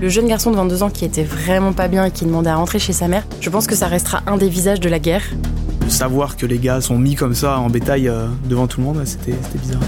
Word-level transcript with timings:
Le 0.00 0.08
jeune 0.08 0.28
garçon 0.28 0.52
de 0.52 0.56
22 0.56 0.84
ans 0.84 0.90
qui 0.90 1.04
était 1.04 1.24
vraiment 1.24 1.72
pas 1.72 1.88
bien 1.88 2.04
et 2.04 2.12
qui 2.12 2.24
demandait 2.24 2.50
à 2.50 2.56
rentrer 2.56 2.78
chez 2.78 2.92
sa 2.92 3.08
mère, 3.08 3.26
je 3.40 3.50
pense 3.50 3.66
que 3.66 3.74
ça 3.74 3.88
restera 3.88 4.22
un 4.28 4.36
des 4.36 4.48
visages 4.48 4.78
de 4.78 4.88
la 4.88 5.00
guerre. 5.00 5.24
Savoir 5.88 6.36
que 6.36 6.46
les 6.46 6.58
gars 6.58 6.80
sont 6.80 6.98
mis 6.98 7.16
comme 7.16 7.34
ça 7.34 7.58
en 7.58 7.68
bétail 7.68 8.08
euh, 8.08 8.28
devant 8.44 8.68
tout 8.68 8.80
le 8.80 8.86
monde, 8.86 9.02
c'était 9.04 9.34
c'était 9.42 9.58
bizarre. 9.58 9.80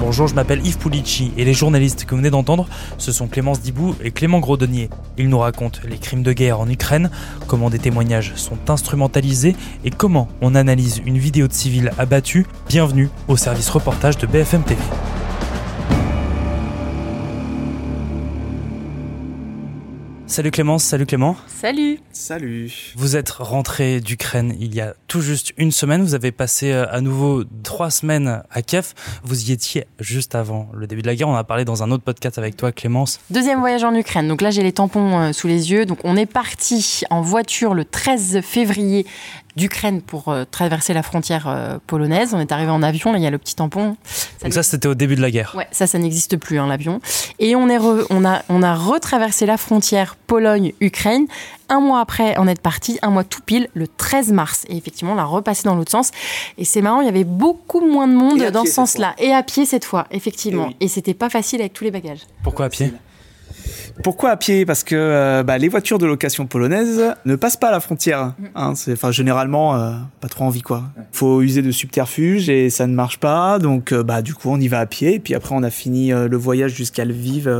Bonjour, 0.00 0.26
je 0.26 0.34
m'appelle 0.34 0.64
Yves 0.64 0.78
Pulici 0.78 1.32
et 1.36 1.44
les 1.44 1.52
journalistes 1.52 2.06
que 2.06 2.12
vous 2.12 2.16
venez 2.16 2.30
d'entendre, 2.30 2.66
ce 2.96 3.12
sont 3.12 3.26
Clémence 3.26 3.60
Dibou 3.60 3.94
et 4.02 4.10
Clément 4.10 4.40
Grodonnier. 4.40 4.88
Ils 5.18 5.28
nous 5.28 5.38
racontent 5.38 5.80
les 5.86 5.98
crimes 5.98 6.22
de 6.22 6.32
guerre 6.32 6.60
en 6.60 6.68
Ukraine, 6.68 7.10
comment 7.46 7.68
des 7.68 7.78
témoignages 7.78 8.32
sont 8.36 8.70
instrumentalisés 8.70 9.54
et 9.84 9.90
comment 9.90 10.28
on 10.40 10.54
analyse 10.54 11.02
une 11.04 11.18
vidéo 11.18 11.46
de 11.46 11.52
civils 11.52 11.90
abattus. 11.98 12.46
Bienvenue 12.70 13.10
au 13.26 13.36
service 13.36 13.68
reportage 13.68 14.16
de 14.16 14.26
BFM 14.26 14.62
TV. 14.62 14.80
Salut 20.28 20.50
Clémence, 20.50 20.84
salut 20.84 21.06
Clément. 21.06 21.36
Salut 21.46 22.00
Salut. 22.12 22.92
Vous 22.96 23.16
êtes 23.16 23.30
rentré 23.30 24.00
d'Ukraine 24.00 24.54
il 24.60 24.74
y 24.74 24.80
a 24.82 24.94
tout 25.06 25.22
juste 25.22 25.54
une 25.56 25.72
semaine. 25.72 26.02
Vous 26.02 26.14
avez 26.14 26.32
passé 26.32 26.70
euh, 26.70 26.84
à 26.90 27.00
nouveau 27.00 27.44
trois 27.62 27.90
semaines 27.90 28.42
à 28.50 28.60
Kiev. 28.60 28.92
Vous 29.24 29.48
y 29.48 29.52
étiez 29.52 29.86
juste 29.98 30.34
avant 30.34 30.68
le 30.74 30.86
début 30.86 31.00
de 31.00 31.06
la 31.06 31.16
guerre. 31.16 31.28
On 31.28 31.34
a 31.34 31.44
parlé 31.44 31.64
dans 31.64 31.82
un 31.82 31.90
autre 31.90 32.04
podcast 32.04 32.36
avec 32.36 32.58
toi, 32.58 32.72
Clémence. 32.72 33.20
Deuxième 33.30 33.60
voyage 33.60 33.84
en 33.84 33.94
Ukraine. 33.94 34.28
Donc 34.28 34.42
là, 34.42 34.50
j'ai 34.50 34.62
les 34.62 34.72
tampons 34.72 35.18
euh, 35.18 35.32
sous 35.32 35.48
les 35.48 35.70
yeux. 35.70 35.86
Donc 35.86 35.98
on 36.04 36.14
est 36.14 36.26
parti 36.26 37.04
en 37.08 37.22
voiture 37.22 37.72
le 37.72 37.86
13 37.86 38.42
février 38.42 39.06
d'Ukraine 39.58 40.00
pour 40.00 40.28
euh, 40.28 40.44
traverser 40.50 40.94
la 40.94 41.02
frontière 41.02 41.46
euh, 41.48 41.78
polonaise. 41.86 42.32
On 42.32 42.40
est 42.40 42.52
arrivé 42.52 42.70
en 42.70 42.82
avion. 42.82 43.12
Là, 43.12 43.18
il 43.18 43.24
y 43.24 43.26
a 43.26 43.30
le 43.30 43.38
petit 43.38 43.54
tampon. 43.56 43.96
Donc 44.42 44.52
ça, 44.54 44.62
c'était 44.62 44.88
au 44.88 44.94
début 44.94 45.16
de 45.16 45.20
la 45.20 45.30
guerre. 45.30 45.54
Ouais, 45.56 45.66
ça, 45.72 45.86
ça 45.86 45.98
n'existe 45.98 46.36
plus, 46.36 46.58
hein, 46.58 46.66
l'avion. 46.66 47.00
Et 47.38 47.54
on, 47.56 47.68
est 47.68 47.76
re- 47.78 48.06
on, 48.10 48.24
a, 48.24 48.42
on 48.48 48.62
a 48.62 48.74
retraversé 48.74 49.44
la 49.44 49.56
frontière 49.58 50.16
Pologne-Ukraine. 50.26 51.26
Un 51.68 51.80
mois 51.80 52.00
après 52.00 52.36
en 52.38 52.48
être 52.48 52.62
parti, 52.62 52.98
un 53.02 53.10
mois 53.10 53.24
tout 53.24 53.42
pile, 53.44 53.68
le 53.74 53.86
13 53.88 54.32
mars. 54.32 54.64
Et 54.68 54.76
effectivement, 54.76 55.12
on 55.12 55.18
a 55.18 55.24
repassé 55.24 55.64
dans 55.64 55.74
l'autre 55.74 55.90
sens. 55.90 56.12
Et 56.56 56.64
c'est 56.64 56.80
marrant, 56.80 57.00
il 57.00 57.06
y 57.06 57.10
avait 57.10 57.24
beaucoup 57.24 57.80
moins 57.86 58.08
de 58.08 58.14
monde 58.14 58.40
Et 58.40 58.50
dans 58.50 58.62
pied 58.62 58.70
ce 58.70 58.74
sens-là. 58.76 59.14
Et 59.18 59.32
à 59.34 59.42
pied 59.42 59.66
cette 59.66 59.84
fois, 59.84 60.06
effectivement. 60.10 60.66
Eh 60.66 60.68
oui. 60.70 60.76
Et 60.80 60.88
c'était 60.88 61.14
pas 61.14 61.28
facile 61.28 61.60
avec 61.60 61.74
tous 61.74 61.84
les 61.84 61.90
bagages. 61.90 62.20
Pourquoi 62.42 62.66
à 62.66 62.68
pied? 62.70 62.92
Pourquoi 64.02 64.30
à 64.30 64.36
pied? 64.36 64.64
Parce 64.64 64.84
que 64.84 64.94
euh, 64.94 65.42
bah, 65.42 65.58
les 65.58 65.68
voitures 65.68 65.98
de 65.98 66.06
location 66.06 66.46
polonaises 66.46 67.02
ne 67.24 67.36
passent 67.36 67.56
pas 67.56 67.70
la 67.70 67.80
frontière. 67.80 68.34
Hein, 68.54 68.74
c'est, 68.74 68.92
enfin, 68.92 69.10
généralement, 69.10 69.76
euh, 69.76 69.92
pas 70.20 70.28
trop 70.28 70.44
envie 70.44 70.62
quoi. 70.62 70.84
Faut 71.12 71.42
user 71.42 71.62
de 71.62 71.70
subterfuges 71.70 72.48
et 72.48 72.70
ça 72.70 72.86
ne 72.86 72.94
marche 72.94 73.18
pas. 73.18 73.58
Donc, 73.58 73.92
euh, 73.92 74.02
bah, 74.02 74.22
du 74.22 74.34
coup, 74.34 74.50
on 74.50 74.60
y 74.60 74.68
va 74.68 74.80
à 74.80 74.86
pied. 74.86 75.14
Et 75.14 75.18
puis 75.18 75.34
après, 75.34 75.54
on 75.54 75.62
a 75.62 75.70
fini 75.70 76.10
le 76.10 76.36
voyage 76.36 76.74
jusqu'à 76.74 77.04
Lviv 77.04 77.50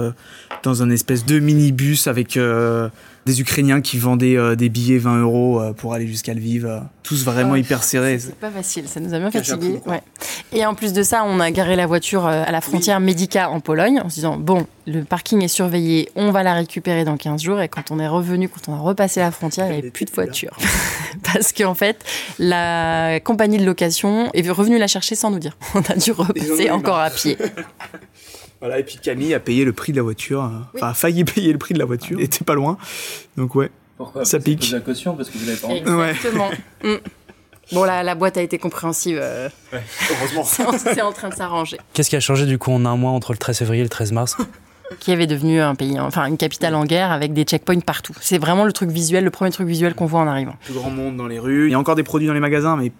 dans 0.62 0.82
un 0.82 0.90
espèce 0.90 1.24
de 1.24 1.38
minibus 1.38 2.06
avec 2.06 2.38
des 3.28 3.40
Ukrainiens 3.42 3.80
qui 3.82 3.98
vendaient 3.98 4.36
euh, 4.36 4.56
des 4.56 4.70
billets 4.70 4.96
20 4.98 5.18
euros 5.20 5.60
euh, 5.60 5.72
pour 5.72 5.92
aller 5.92 6.06
jusqu'à 6.06 6.32
Lviv. 6.32 6.64
euh, 6.66 6.80
tous 7.02 7.24
vraiment 7.24 7.52
Ouais. 7.52 7.60
hyper 7.60 7.84
serrés. 7.84 8.18
C'est 8.18 8.34
pas 8.34 8.50
facile, 8.50 8.86
ça 8.88 9.00
nous 9.00 9.14
a 9.14 9.18
bien 9.18 9.30
fatigués. 9.30 9.80
Ouais. 9.86 10.02
Et 10.52 10.64
en 10.66 10.74
plus 10.74 10.92
de 10.92 11.02
ça, 11.02 11.24
on 11.26 11.40
a 11.40 11.50
garé 11.50 11.74
la 11.76 11.86
voiture 11.86 12.26
à 12.26 12.50
la 12.50 12.60
frontière 12.60 13.00
Medica 13.00 13.48
en 13.50 13.60
Pologne 13.60 14.00
en 14.04 14.08
se 14.10 14.16
disant 14.16 14.36
bon, 14.36 14.66
le 14.86 15.04
parking 15.04 15.42
est 15.42 15.48
surveillé, 15.48 16.10
on 16.16 16.30
va 16.32 16.42
la 16.42 16.52
récupérer 16.54 17.04
dans 17.04 17.16
15 17.16 17.40
jours. 17.42 17.60
Et 17.60 17.68
quand 17.68 17.90
on 17.90 17.98
est 17.98 18.08
revenu, 18.08 18.48
quand 18.48 18.70
on 18.70 18.74
a 18.74 18.78
repassé 18.78 19.20
la 19.20 19.30
frontière, 19.30 19.66
il 19.68 19.72
n'y 19.72 19.78
avait 19.78 19.90
plus 19.90 20.04
de 20.04 20.10
voiture. 20.10 20.56
Parce 21.32 21.52
qu'en 21.52 21.74
fait, 21.74 22.04
la 22.38 23.20
compagnie 23.20 23.58
de 23.58 23.64
location 23.64 24.30
est 24.34 24.48
revenue 24.50 24.78
la 24.78 24.86
chercher 24.86 25.14
sans 25.14 25.30
nous 25.30 25.38
dire. 25.38 25.56
On 25.74 25.80
a 25.80 25.94
dû 25.96 26.12
repasser 26.12 26.70
encore 26.70 26.98
à 26.98 27.08
pied. 27.10 27.36
Voilà, 28.60 28.78
et 28.78 28.82
puis 28.82 28.96
Camille 29.02 29.34
a 29.34 29.40
payé 29.40 29.64
le 29.64 29.72
prix 29.72 29.92
de 29.92 29.98
la 29.98 30.02
voiture. 30.02 30.42
euh, 30.44 30.48
Enfin, 30.74 30.88
a 30.88 30.94
failli 30.94 31.24
payer 31.24 31.52
le 31.52 31.58
prix 31.58 31.74
de 31.74 31.78
la 31.78 31.84
voiture. 31.84 32.18
Il 32.18 32.24
était 32.24 32.44
pas 32.44 32.54
loin. 32.54 32.76
Donc, 33.36 33.54
ouais. 33.54 33.70
Pourquoi 33.96 34.24
Ça 34.24 34.38
Parce 34.38 34.44
pique. 34.44 34.70
la 34.72 34.80
caution 34.80 35.14
parce 35.16 35.28
que 35.30 35.38
vous 35.38 35.46
l'avez 35.46 35.82
pas. 35.82 35.92
Ouais. 35.96 36.10
Exactement. 36.10 36.50
Mm. 36.82 37.74
Bon, 37.74 37.84
la, 37.84 38.02
la 38.02 38.14
boîte 38.14 38.38
a 38.38 38.42
été 38.42 38.56
compréhensive. 38.56 39.18
euh, 39.20 39.48
Heureusement. 40.10 40.44
c'est 40.44 41.02
en- 41.02 41.08
en 41.08 41.12
train 41.12 41.28
de 41.28 41.34
s'arranger. 41.34 41.76
Qu'est-ce 41.92 42.08
qui 42.08 42.16
a 42.16 42.20
changé 42.20 42.46
du 42.46 42.56
coup 42.56 42.72
en 42.72 42.86
un 42.86 42.96
mois 42.96 43.10
entre 43.10 43.32
le 43.32 43.38
13 43.38 43.58
février 43.58 43.80
et 43.80 43.84
le 43.84 43.90
13 43.90 44.12
mars? 44.12 44.36
Kiev 45.00 45.20
est 45.20 45.26
devenu 45.26 45.60
un 45.60 45.74
pays, 45.74 46.00
enfin 46.00 46.24
une 46.24 46.38
capitale 46.38 46.74
en 46.74 46.86
guerre 46.86 47.12
avec 47.12 47.34
des 47.34 47.42
checkpoints 47.44 47.80
partout. 47.80 48.14
C'est 48.22 48.38
vraiment 48.38 48.64
le 48.64 48.72
truc 48.72 48.88
visuel, 48.90 49.22
le 49.24 49.30
premier 49.30 49.50
truc 49.50 49.68
visuel 49.68 49.94
qu'on 49.94 50.06
voit 50.06 50.20
en 50.20 50.26
arrivant. 50.26 50.54
plus 50.64 50.72
grand 50.72 50.88
monde 50.90 51.18
dans 51.18 51.26
les 51.26 51.38
rues. 51.38 51.68
Il 51.68 51.72
y 51.72 51.74
a 51.74 51.78
encore 51.78 51.94
des 51.94 52.04
produits 52.04 52.26
dans 52.26 52.32
les 52.32 52.40
magasins, 52.40 52.74
mais 52.76 52.90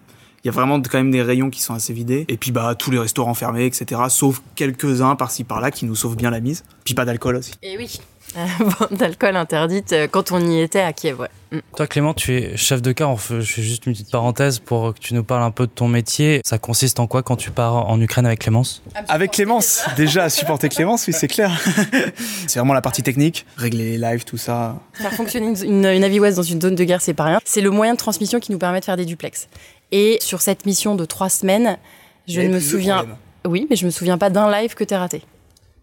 il 0.44 0.47
y 0.47 0.50
a 0.50 0.53
vraiment 0.53 0.81
quand 0.81 0.99
même 0.99 1.10
des 1.10 1.22
rayons 1.22 1.50
qui 1.50 1.60
sont 1.60 1.75
assez 1.75 1.93
vidés. 1.93 2.25
Et 2.28 2.37
puis 2.37 2.53
bah 2.53 2.75
tous 2.75 2.91
les 2.91 2.99
restaurants 2.99 3.34
fermés, 3.34 3.66
etc. 3.66 4.03
Sauf 4.09 4.43
quelques-uns 4.54 5.16
par-ci 5.16 5.44
par-là 5.44 5.71
qui 5.71 5.84
nous 5.84 5.94
sauvent 5.94 6.16
bien 6.16 6.31
la 6.31 6.41
mise. 6.41 6.65
Puis 6.84 6.94
pas 6.94 7.04
d'alcool 7.04 7.37
aussi. 7.37 7.53
Et 7.62 7.76
oui. 7.76 8.00
Vente 8.61 8.94
d'alcool 8.94 9.37
interdite 9.37 9.93
euh, 9.93 10.06
quand 10.06 10.33
on 10.33 10.47
y 10.47 10.61
était 10.61 10.81
à 10.81 10.93
Kiev, 10.93 11.21
ouais. 11.21 11.28
Mm. 11.50 11.59
Toi 11.77 11.87
Clément, 11.87 12.15
tu 12.15 12.34
es 12.34 12.56
chef 12.56 12.83
de 12.83 12.93
car. 12.93 13.16
Je 13.16 13.41
fais 13.41 13.62
juste 13.62 13.87
une 13.87 13.93
petite 13.93 14.11
parenthèse 14.11 14.59
pour 14.59 14.94
que 14.94 14.99
tu 14.99 15.15
nous 15.15 15.25
parles 15.25 15.43
un 15.43 15.50
peu 15.50 15.66
de 15.66 15.72
ton 15.72 15.89
métier. 15.89 16.41
Ça 16.44 16.59
consiste 16.59 17.00
en 17.00 17.06
quoi 17.06 17.22
quand 17.22 17.37
tu 17.37 17.50
pars 17.50 17.89
en 17.89 18.00
Ukraine 18.00 18.27
avec 18.27 18.41
Clémence? 18.41 18.83
Avec 19.09 19.33
Clémence, 19.33 19.84
déjà 19.97 20.25
à 20.25 20.31
supporter 20.31 20.69
Clémence, 20.69 21.06
oui 21.06 21.12
c'est 21.12 21.28
clair. 21.28 21.59
c'est 22.47 22.59
vraiment 22.59 22.75
la 22.75 22.83
partie 22.83 23.03
technique, 23.03 23.47
régler 23.56 23.97
les 23.97 23.99
lives, 23.99 24.25
tout 24.25 24.37
ça. 24.37 24.77
Faire 24.93 25.12
fonctionner 25.12 25.55
une, 25.65 25.87
une, 25.87 26.05
AVIWES 26.05 26.34
dans 26.34 26.43
une 26.43 26.60
zone 26.60 26.75
de 26.75 26.84
guerre, 26.84 27.00
c'est 27.00 27.15
pas 27.15 27.25
rien. 27.25 27.41
C'est 27.45 27.60
le 27.60 27.71
moyen 27.71 27.95
de 27.95 27.99
transmission 27.99 28.41
qui 28.41 28.53
nous 28.53 28.59
permet 28.59 28.81
de 28.81 28.84
faire 28.84 28.97
des 28.97 29.06
duplex. 29.06 29.49
Et 29.91 30.19
sur 30.21 30.43
cette 30.43 30.66
mission 30.66 30.95
de 30.95 31.05
trois 31.05 31.31
semaines, 31.31 31.78
je 32.27 32.41
ne 32.41 32.49
me 32.49 32.60
souviens. 32.60 33.06
Oui, 33.47 33.66
mais 33.71 33.77
je 33.77 33.87
me 33.87 33.91
souviens 33.91 34.19
pas 34.19 34.28
d'un 34.28 34.50
live 34.50 34.75
que 34.75 34.84
t'as 34.84 34.99
raté. 34.99 35.22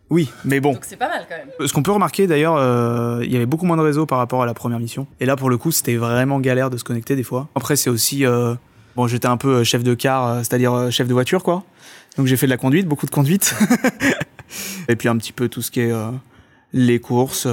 Oui, 0.10 0.30
mais 0.44 0.60
bon. 0.60 0.78
c'est 0.82 0.98
pas 0.98 1.08
mal 1.10 1.26
quand 1.28 1.36
même. 1.36 1.68
Ce 1.68 1.74
qu'on 1.74 1.82
peut 1.82 1.92
remarquer 1.92 2.28
d'ailleurs, 2.28 2.56
euh, 2.58 3.22
il 3.24 3.32
y 3.32 3.36
avait 3.36 3.46
beaucoup 3.48 3.66
moins 3.66 3.78
de 3.78 3.82
réseau 3.82 4.06
par 4.06 4.20
rapport 4.20 4.44
à 4.44 4.46
la 4.46 4.54
première 4.54 4.80
mission. 4.80 5.08
Et 5.20 5.26
là, 5.26 5.36
pour 5.36 5.50
le 5.50 5.58
coup, 5.58 5.72
c'était 5.72 5.96
vraiment 5.96 6.40
galère 6.40 6.70
de 6.70 6.78
se 6.78 6.84
connecter 6.84 7.16
des 7.16 7.24
fois. 7.24 7.48
Après, 7.56 7.76
c'est 7.76 7.90
aussi. 7.90 8.26
euh, 8.26 8.54
bon, 8.96 9.08
j'étais 9.08 9.28
un 9.28 9.38
peu 9.38 9.56
euh, 9.58 9.64
chef 9.64 9.84
de 9.84 9.94
car, 9.96 10.38
c'est-à-dire 10.40 10.92
chef 10.92 11.08
de 11.08 11.14
voiture, 11.14 11.42
quoi. 11.44 11.64
Donc 12.18 12.28
j'ai 12.28 12.38
fait 12.38 12.46
de 12.46 12.52
la 12.52 12.58
conduite, 12.58 12.88
beaucoup 12.88 13.06
de 13.06 13.12
conduite. 13.12 13.56
Et 14.88 14.96
puis 14.96 15.10
un 15.10 15.18
petit 15.18 15.34
peu 15.34 15.50
tout 15.50 15.62
ce 15.62 15.72
qui 15.72 15.82
est 15.82 15.92
euh, 15.92 16.12
les 16.72 17.00
courses. 17.00 17.48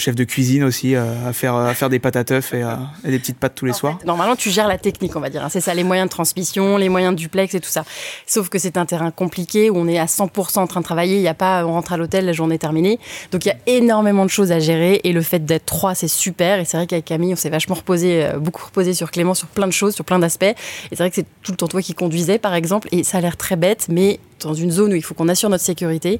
Chef 0.00 0.14
de 0.16 0.24
cuisine 0.24 0.64
aussi, 0.64 0.96
euh, 0.96 1.28
à, 1.28 1.32
faire, 1.32 1.54
à 1.54 1.72
faire 1.74 1.88
des 1.88 1.98
pâtes 2.00 2.16
à 2.16 2.24
teuf 2.24 2.52
et, 2.54 2.62
euh, 2.62 2.74
et 3.04 3.10
des 3.10 3.18
petites 3.20 3.38
pâtes 3.38 3.54
tous 3.54 3.66
les 3.66 3.70
En 3.70 3.74
soirs. 3.74 3.98
fait, 4.00 4.06
normalement, 4.06 4.34
tu 4.34 4.50
gères 4.50 4.66
la 4.66 4.78
technique, 4.78 5.14
on 5.14 5.20
va 5.20 5.30
dire. 5.30 5.44
hein. 5.44 5.48
C'est 5.50 5.60
ça, 5.60 5.72
les 5.74 5.84
moyens 5.84 6.08
de 6.08 6.10
transmission, 6.10 6.76
les 6.76 6.88
moyens 6.88 7.14
de 7.14 7.18
duplex 7.18 7.54
et 7.54 7.60
tout 7.60 7.68
ça. 7.70 7.84
Sauf 8.26 8.48
que 8.48 8.58
c'est 8.58 8.76
un 8.76 8.86
terrain 8.86 9.10
compliqué 9.12 9.70
où 9.70 9.76
on 9.76 9.86
est 9.86 9.98
à 9.98 10.06
100% 10.06 10.58
en 10.58 10.66
train 10.66 10.80
de 10.80 10.84
travailler. 10.84 11.16
Il 11.16 11.22
y 11.22 11.28
a 11.28 11.34
pas, 11.34 11.64
on 11.64 11.72
rentre 11.72 11.92
à 11.92 11.96
l'hôtel, 11.96 12.24
la 12.26 12.32
journée 12.32 12.56
est 12.56 12.58
terminée. 12.58 12.98
Donc 13.30 13.44
il 13.44 13.48
y 13.48 13.52
a 13.52 13.56
énormément 13.66 14.24
de 14.24 14.30
choses 14.30 14.50
à 14.50 14.58
gérer 14.58 15.00
et 15.04 15.12
le 15.12 15.22
fait 15.22 15.44
d'être 15.44 15.66
trois, 15.66 15.94
c'est 15.94 16.08
super. 16.08 16.58
Et 16.58 16.64
c'est 16.64 16.76
vrai 16.76 16.86
qu'avec 16.86 17.04
Camille, 17.04 17.32
on 17.32 17.36
s'est 17.36 17.50
vachement 17.50 17.74
reposé, 17.76 18.24
euh, 18.24 18.38
beaucoup 18.38 18.64
reposé 18.64 18.94
sur 18.94 19.10
Clément, 19.10 19.34
sur 19.34 19.48
plein 19.48 19.66
de 19.66 19.72
choses, 19.72 19.94
sur 19.94 20.04
plein 20.04 20.18
d'aspects. 20.18 20.42
Et 20.44 20.56
c'est 20.90 20.98
vrai 20.98 21.10
que 21.10 21.16
c'est 21.16 21.26
tout 21.42 21.52
le 21.52 21.56
temps 21.56 21.68
toi 21.68 21.82
qui 21.82 21.94
conduisais, 21.94 22.38
par 22.38 22.54
exemple. 22.54 22.88
Et 22.92 23.04
ça 23.04 23.18
a 23.18 23.20
l'air 23.20 23.36
très 23.36 23.56
bête, 23.56 23.86
mais 23.90 24.18
dans 24.46 24.54
une 24.54 24.70
zone 24.70 24.92
où 24.92 24.96
il 24.96 25.02
faut 25.02 25.14
qu'on 25.14 25.28
assure 25.28 25.48
notre 25.48 25.64
sécurité, 25.64 26.18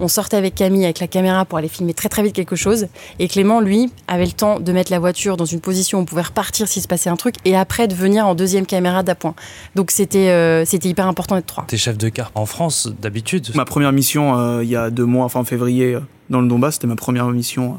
on 0.00 0.08
sortait 0.08 0.36
avec 0.36 0.54
Camille 0.54 0.84
avec 0.84 1.00
la 1.00 1.06
caméra 1.06 1.44
pour 1.44 1.58
aller 1.58 1.68
filmer 1.68 1.94
très 1.94 2.08
très 2.08 2.22
vite 2.22 2.34
quelque 2.34 2.56
chose. 2.56 2.86
Et 3.18 3.28
Clément, 3.28 3.60
lui, 3.60 3.90
avait 4.08 4.26
le 4.26 4.32
temps 4.32 4.60
de 4.60 4.72
mettre 4.72 4.90
la 4.90 4.98
voiture 4.98 5.36
dans 5.36 5.44
une 5.44 5.60
position 5.60 5.98
où 5.98 6.02
on 6.02 6.04
pouvait 6.04 6.22
repartir 6.22 6.66
s'il 6.68 6.82
se 6.82 6.88
passait 6.88 7.10
un 7.10 7.16
truc 7.16 7.36
et 7.44 7.56
après 7.56 7.88
de 7.88 7.94
venir 7.94 8.26
en 8.26 8.34
deuxième 8.34 8.66
caméra 8.66 9.02
d'appoint. 9.02 9.34
Donc 9.74 9.90
c'était 9.90 10.30
euh, 10.30 10.64
c'était 10.64 10.88
hyper 10.88 11.06
important 11.06 11.34
d'être 11.36 11.46
trois. 11.46 11.64
T'es 11.66 11.76
chef 11.76 11.98
de 11.98 12.08
car 12.08 12.32
en 12.34 12.46
France 12.46 12.88
d'habitude. 13.00 13.50
Ma 13.54 13.64
première 13.64 13.92
mission, 13.92 14.38
euh, 14.38 14.64
il 14.64 14.70
y 14.70 14.76
a 14.76 14.90
deux 14.90 15.04
mois, 15.04 15.24
enfin 15.24 15.40
en 15.40 15.44
février, 15.44 15.94
euh, 15.94 16.00
dans 16.30 16.40
le 16.40 16.48
Donbass, 16.48 16.74
c'était 16.74 16.86
ma 16.86 16.96
première 16.96 17.26
mission 17.28 17.74
euh, 17.74 17.76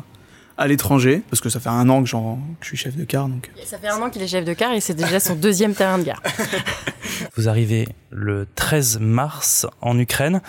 à 0.57 0.67
l'étranger. 0.67 1.21
Parce 1.29 1.41
que 1.41 1.49
ça 1.49 1.59
fait 1.59 1.69
un 1.69 1.89
an 1.89 2.01
que, 2.03 2.09
j'en- 2.09 2.35
que 2.59 2.63
je 2.65 2.67
suis 2.67 2.77
chef 2.77 2.95
de 2.95 3.03
car. 3.03 3.27
Donc... 3.27 3.51
Ça 3.65 3.77
fait 3.77 3.87
un 3.87 4.01
an 4.01 4.09
qu'il 4.09 4.21
est 4.21 4.27
chef 4.27 4.45
de 4.45 4.53
car 4.53 4.73
et 4.73 4.79
c'est 4.81 4.93
déjà 4.93 5.19
son 5.19 5.35
deuxième 5.35 5.73
terrain 5.73 5.97
de 5.97 6.03
guerre. 6.03 6.21
Vous 7.35 7.49
arrivez 7.49 7.87
le 8.11 8.47
13 8.55 8.99
mars 8.99 9.65
en 9.81 9.97
Ukraine. 9.99 10.41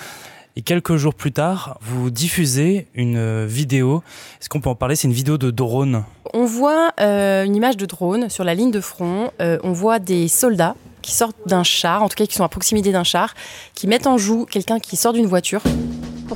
Et 0.56 0.62
quelques 0.62 0.94
jours 0.94 1.14
plus 1.14 1.32
tard, 1.32 1.78
vous 1.81 2.11
diffusez 2.11 2.87
une 2.94 3.44
vidéo. 3.44 4.05
Est-ce 4.40 4.49
qu'on 4.49 4.61
peut 4.61 4.70
en 4.70 4.76
parler? 4.76 4.94
C'est 4.94 5.08
une 5.08 5.12
vidéo 5.14 5.37
de 5.37 5.50
drone. 5.50 6.05
On 6.32 6.44
voit 6.46 6.93
euh, 7.00 7.43
une 7.43 7.56
image 7.56 7.76
de 7.76 7.87
drone 7.87 8.28
sur 8.31 8.44
la 8.44 8.55
ligne 8.55 8.70
de 8.70 8.81
front. 8.81 9.32
Euh, 9.40 9.58
on 9.64 9.73
voit 9.73 9.99
des 9.99 10.28
soldats 10.28 10.76
qui 11.02 11.12
sortent 11.12 11.37
d'un 11.46 11.64
char, 11.64 12.05
en 12.05 12.08
tout 12.08 12.14
cas 12.14 12.26
qui 12.26 12.37
sont 12.37 12.44
à 12.44 12.49
proximité 12.49 12.93
d'un 12.93 13.02
char, 13.02 13.34
qui 13.75 13.88
mettent 13.88 14.06
en 14.06 14.17
joue 14.17 14.46
quelqu'un 14.46 14.78
qui 14.78 14.96
sort 14.96 15.12
d'une 15.12 15.26
voiture. 15.26 15.61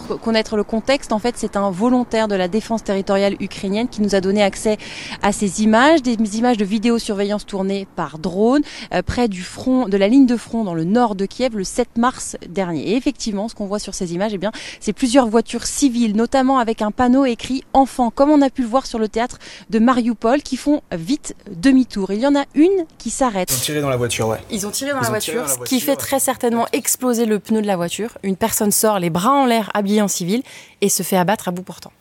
Pour 0.07 0.21
connaître 0.21 0.57
le 0.57 0.65
contexte, 0.65 1.13
en 1.13 1.19
fait, 1.19 1.35
c'est 1.37 1.57
un 1.57 1.71
volontaire 1.71 2.29
de 2.29 2.35
la 2.35 2.49
défense 2.49 2.85
territoriale 2.85 3.37
ukrainienne 3.41 3.89
qui 3.89 4.01
nous 4.03 4.15
a 4.15 4.21
donné 4.21 4.43
accès 4.43 4.79
à 5.23 5.33
ces 5.33 5.63
images, 5.63 6.03
des 6.03 6.17
images 6.39 6.57
de 6.57 6.65
vidéosurveillance 6.65 7.47
tournées 7.47 7.87
par 7.97 8.19
drone 8.19 8.63
euh, 8.95 9.03
près 9.03 9.29
du 9.29 9.43
front, 9.43 9.89
de 9.89 9.97
la 9.97 10.09
ligne 10.09 10.27
de 10.27 10.37
front 10.37 10.65
dans 10.65 10.75
le 10.75 10.85
nord 10.85 11.15
de 11.15 11.27
Kiev 11.27 11.57
le 11.57 11.65
7 11.65 11.97
mars 11.99 12.37
dernier. 12.49 12.91
Et 12.91 12.97
effectivement, 12.97 13.49
ce 13.49 13.55
qu'on 13.55 13.67
voit 13.67 13.79
sur 13.79 13.95
ces 13.95 14.15
images, 14.15 14.33
eh 14.35 14.39
bien, 14.39 14.53
c'est 14.81 14.93
plusieurs 14.93 15.27
voitures 15.27 15.67
civiles, 15.67 16.15
notamment 16.15 16.59
avec 16.59 16.83
un 16.83 16.91
panneau 16.91 17.25
écrit 17.25 17.65
enfants, 17.73 18.11
comme 18.11 18.31
on 18.31 18.43
a 18.43 18.51
pu 18.51 18.63
le 18.63 18.69
voir 18.69 18.87
sur 18.87 18.99
le 18.99 19.09
théâtre 19.09 19.39
de 19.71 19.79
Mariupol, 19.79 20.43
qui 20.43 20.57
font 20.57 20.83
vite 20.93 21.35
demi-tour. 21.51 22.13
Il 22.13 22.21
y 22.21 22.27
en 22.27 22.37
a 22.37 22.45
une 22.55 22.87
qui 22.99 23.11
s'arrête. 23.11 23.51
Ils 23.51 23.57
ont 23.57 23.61
tiré 23.61 23.81
dans 23.81 23.91
la 23.91 23.97
voiture, 23.97 24.29
ouais. 24.29 24.39
Ils 24.51 24.67
ont 24.67 24.71
tiré 24.71 24.93
dans 24.93 24.99
Ils 24.99 25.03
la 25.03 25.11
ont 25.11 25.19
tiré 25.19 25.39
voiture, 25.39 25.55
dans 25.57 25.61
la 25.61 25.67
ce 25.67 25.75
qui 25.75 25.81
fait 25.81 25.97
très 25.97 26.21
certainement 26.21 26.67
exploser 26.73 27.27
le 27.27 27.39
pneu 27.39 27.63
de 27.63 27.67
la 27.67 27.77
voiture. 27.77 28.19
Une 28.23 28.37
personne 28.37 28.71
sort, 28.71 28.99
les 28.99 29.11
bras 29.11 29.33
en 29.33 29.47
l'air, 29.47 29.71
habillée 29.75 29.88
habillé 29.89 30.03
en 30.03 30.09
civil 30.09 30.43
et 30.83 30.91
se 30.91 31.03
fait 31.03 31.17
abattre 31.17 31.49
à 31.49 31.51
bout 31.51 31.63
portant. 31.63 31.93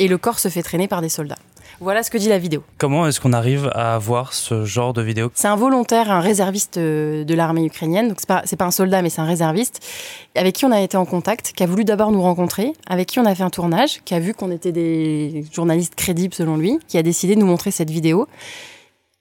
Et 0.00 0.08
le 0.08 0.18
corps 0.18 0.40
se 0.40 0.48
fait 0.48 0.62
traîner 0.62 0.88
par 0.88 1.00
des 1.00 1.08
soldats. 1.08 1.38
Voilà 1.78 2.02
ce 2.02 2.10
que 2.10 2.18
dit 2.18 2.28
la 2.28 2.38
vidéo. 2.38 2.62
Comment 2.78 3.06
est-ce 3.06 3.20
qu'on 3.20 3.32
arrive 3.32 3.70
à 3.74 3.96
voir 3.98 4.34
ce 4.34 4.64
genre 4.64 4.92
de 4.92 5.00
vidéo? 5.00 5.30
C'est 5.34 5.48
un 5.48 5.56
volontaire, 5.56 6.10
un 6.10 6.20
réserviste 6.20 6.78
euh, 6.78 7.24
de 7.24 7.34
l'armée 7.34 7.64
ukrainienne. 7.64 8.08
Donc 8.08 8.16
c'est 8.18 8.28
pas 8.28 8.42
c'est 8.44 8.56
pas 8.56 8.64
un 8.64 8.70
soldat, 8.70 9.00
mais 9.00 9.08
c'est 9.10 9.20
un 9.20 9.26
réserviste 9.26 9.80
avec 10.34 10.56
qui 10.56 10.64
on 10.64 10.72
a 10.72 10.80
été 10.80 10.96
en 10.96 11.06
contact, 11.06 11.52
qui 11.54 11.62
a 11.62 11.66
voulu 11.66 11.84
d'abord 11.84 12.10
nous 12.10 12.20
rencontrer, 12.20 12.72
avec 12.88 13.06
qui 13.06 13.20
on 13.20 13.24
a 13.24 13.34
fait 13.34 13.44
un 13.44 13.50
tournage, 13.50 14.00
qui 14.04 14.14
a 14.14 14.20
vu 14.20 14.34
qu'on 14.34 14.50
était 14.50 14.72
des 14.72 15.44
journalistes 15.52 15.94
crédibles 15.94 16.34
selon 16.34 16.56
lui, 16.56 16.78
qui 16.88 16.98
a 16.98 17.02
décidé 17.02 17.34
de 17.34 17.40
nous 17.40 17.46
montrer 17.46 17.70
cette 17.70 17.90
vidéo. 17.90 18.26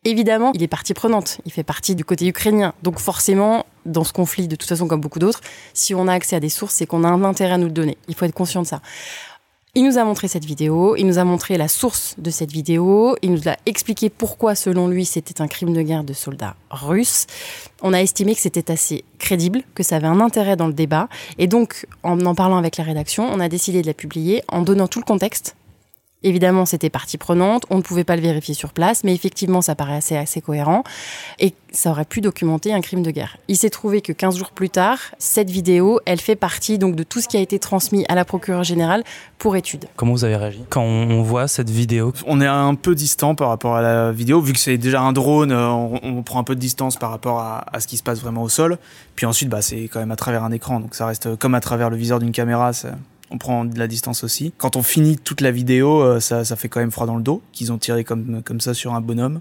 Évidemment, 0.06 0.51
il 0.56 0.63
est 0.63 0.68
partie 0.68 0.94
prenante. 0.94 1.40
Il 1.46 1.51
fait 1.51 1.63
partie 1.63 1.94
du 1.94 2.06
côté 2.06 2.25
ukrainien. 2.25 2.74
Donc 2.84 3.00
forcément, 3.00 3.66
dans 3.86 4.06
ce 4.06 4.13
conflit, 4.13 4.48
de 4.48 4.56
toute 4.56 4.69
façon 4.69 4.88
comme 4.88 5.01
beaucoup 5.01 5.19
d'autres, 5.19 5.42
si 5.74 5.94
on 5.94 6.07
a 6.07 6.13
accès 6.13 6.38
à 6.38 6.40
des 6.40 6.50
sources, 6.50 6.75
c'est 6.75 6.86
qu'on 6.86 7.04
a 7.04 7.10
un 7.10 7.24
intérêt 7.24 7.54
à 7.54 7.57
nous 7.57 7.66
le 7.66 7.72
donner. 7.72 7.98
Il 8.07 8.16
faut 8.16 8.25
être 8.25 8.34
conscient 8.34 8.62
de 8.62 8.68
ça. 8.68 8.81
Il 9.75 9.86
nous 9.86 10.00
a 10.00 10.04
montré 10.04 10.28
cette 10.28 10.46
vidéo, 10.46 10.96
il 10.96 11.06
nous 11.06 11.19
a 11.19 11.24
montré 11.24 11.56
la 11.56 11.68
source 11.68 12.16
de 12.18 12.31
cette 12.31 12.51
vidéo, 12.51 13.16
il 13.22 13.31
nous 13.31 13.48
a 13.48 13.56
expliqué 13.68 14.10
pourquoi, 14.10 14.56
selon 14.56 14.88
lui, 14.88 15.06
c'était 15.06 15.44
un 15.44 15.48
crime 15.48 15.74
de 15.74 15.81
guerre 15.84 16.04
de 16.04 16.13
soldats 16.13 16.56
russes. 16.72 17.28
On 17.84 17.94
a 17.94 18.01
estimé 18.01 18.34
que 18.34 18.42
c'était 18.42 18.72
assez 18.72 19.04
crédible, 19.19 19.62
que 19.75 19.84
ça 19.84 19.98
avait 19.98 20.07
un 20.07 20.22
intérêt 20.22 20.56
dans 20.56 20.66
le 20.66 20.74
débat, 20.74 21.07
et 21.38 21.46
donc, 21.46 21.86
en 22.01 22.19
en 22.25 22.34
parlant 22.34 22.57
avec 22.57 22.78
la 22.78 22.84
rédaction, 22.84 23.30
on 23.31 23.40
a 23.40 23.48
décidé 23.48 23.84
de 23.84 23.88
la 23.88 23.94
publier 23.94 24.44
en 24.48 24.63
donnant 24.63 24.88
tout 24.88 25.00
le 25.00 25.06
contexte 25.06 25.56
Évidemment, 26.21 26.66
c'était 26.66 26.89
partie 26.89 27.18
prenante, 27.18 27.63
on 27.69 27.77
ne 27.77 27.81
pouvait 27.81 28.04
pas 28.04 28.18
le 28.18 28.21
vérifier 28.21 28.54
sur 28.54 28.74
place, 28.74 29.06
mais 29.06 29.16
effectivement, 29.16 29.62
ça 29.62 29.74
paraissait 29.74 30.18
assez 30.18 30.42
cohérent 30.42 30.83
et 31.39 31.54
ça 31.71 31.92
aurait 31.92 32.04
pu 32.04 32.19
documenter 32.19 32.74
un 32.74 32.81
crime 32.81 33.04
de 33.04 33.12
guerre. 33.12 33.38
Il 33.48 33.56
s'est 33.56 33.69
trouvé 33.69 34.01
que 34.01 34.12
15 34.12 34.36
jours 34.38 34.51
plus 34.51 34.69
tard, 34.69 34.98
cette 35.18 35.50
vidéo, 35.50 36.01
elle 36.06 36.19
fait 36.19 36.36
partie 36.36 36.77
donc 36.77 36.98
de 36.98 37.04
tout 37.04 37.21
ce 37.21 37.30
qui 37.30 37.38
a 37.38 37.39
été 37.39 37.57
transmis 37.57 38.06
à 38.10 38.16
la 38.16 38.25
procureure 38.25 38.63
générale 38.66 39.04
pour 39.38 39.56
étude. 39.56 39.86
Comment 39.95 40.12
vous 40.12 40.25
avez 40.25 40.36
réagi 40.36 40.62
quand 40.69 40.81
on 40.83 41.21
voit 41.21 41.48
cette 41.48 41.69
vidéo? 41.69 42.12
On 42.27 42.42
est 42.42 42.48
un 42.48 42.75
peu 42.75 42.95
distant 42.95 43.33
par 43.33 43.48
rapport 43.48 43.77
à 43.77 43.81
la 43.81 44.12
vidéo, 44.12 44.42
vu 44.42 44.51
que 44.51 44.60
c'est 44.60 44.77
déjà 44.77 45.00
un 45.00 45.13
drone, 45.13 45.54
on, 45.54 46.00
on 46.04 46.22
prend 46.24 46.39
un 46.39 46.44
peu 46.44 46.56
de 46.56 46.60
distance 46.60 46.98
par 46.98 47.12
rapport 47.12 47.39
à, 47.39 47.63
à 47.74 47.80
ce 47.80 47.88
qui 47.88 47.95
se 47.95 48.04
passe 48.04 48.19
vraiment 48.19 48.44
au 48.44 48.50
sol. 48.50 48.77
Puis 49.15 49.25
ensuite, 49.25 49.48
bah, 49.48 49.62
c'est 49.62 49.83
quand 49.83 50.00
même 50.00 50.12
à 50.12 50.18
travers 50.18 50.44
un 50.44 50.51
écran, 50.51 50.81
donc 50.81 50.95
ça 50.95 51.06
reste 51.06 51.38
comme 51.38 51.56
à 51.56 51.62
travers 51.62 51.89
le 51.89 51.95
viseur 51.95 52.19
d'une 52.19 52.33
caméra. 52.33 52.74
ça- 52.74 52.89
on 53.31 53.38
prend 53.38 53.66
de 53.66 53.78
la 53.78 53.88
distance 53.88 54.24
aussi. 54.24 54.54
Quand 54.58 54.76
on 54.76 54.84
finit 54.84 55.18
toute 55.18 55.42
la 55.42 55.52
vidéo, 55.52 56.02
euh, 56.02 56.20
ça, 56.20 56.44
ça 56.46 56.56
fait 56.56 56.70
quand 56.70 56.80
même 56.80 56.92
froid 56.92 57.06
dans 57.06 57.16
le 57.18 57.24
dos, 57.24 57.42
qu'ils 57.52 57.72
ont 57.72 57.78
tiré 57.78 58.04
comme, 58.04 58.42
comme 58.44 58.60
ça 58.62 58.74
sur 58.74 58.94
un 58.94 59.02
bonhomme. 59.02 59.40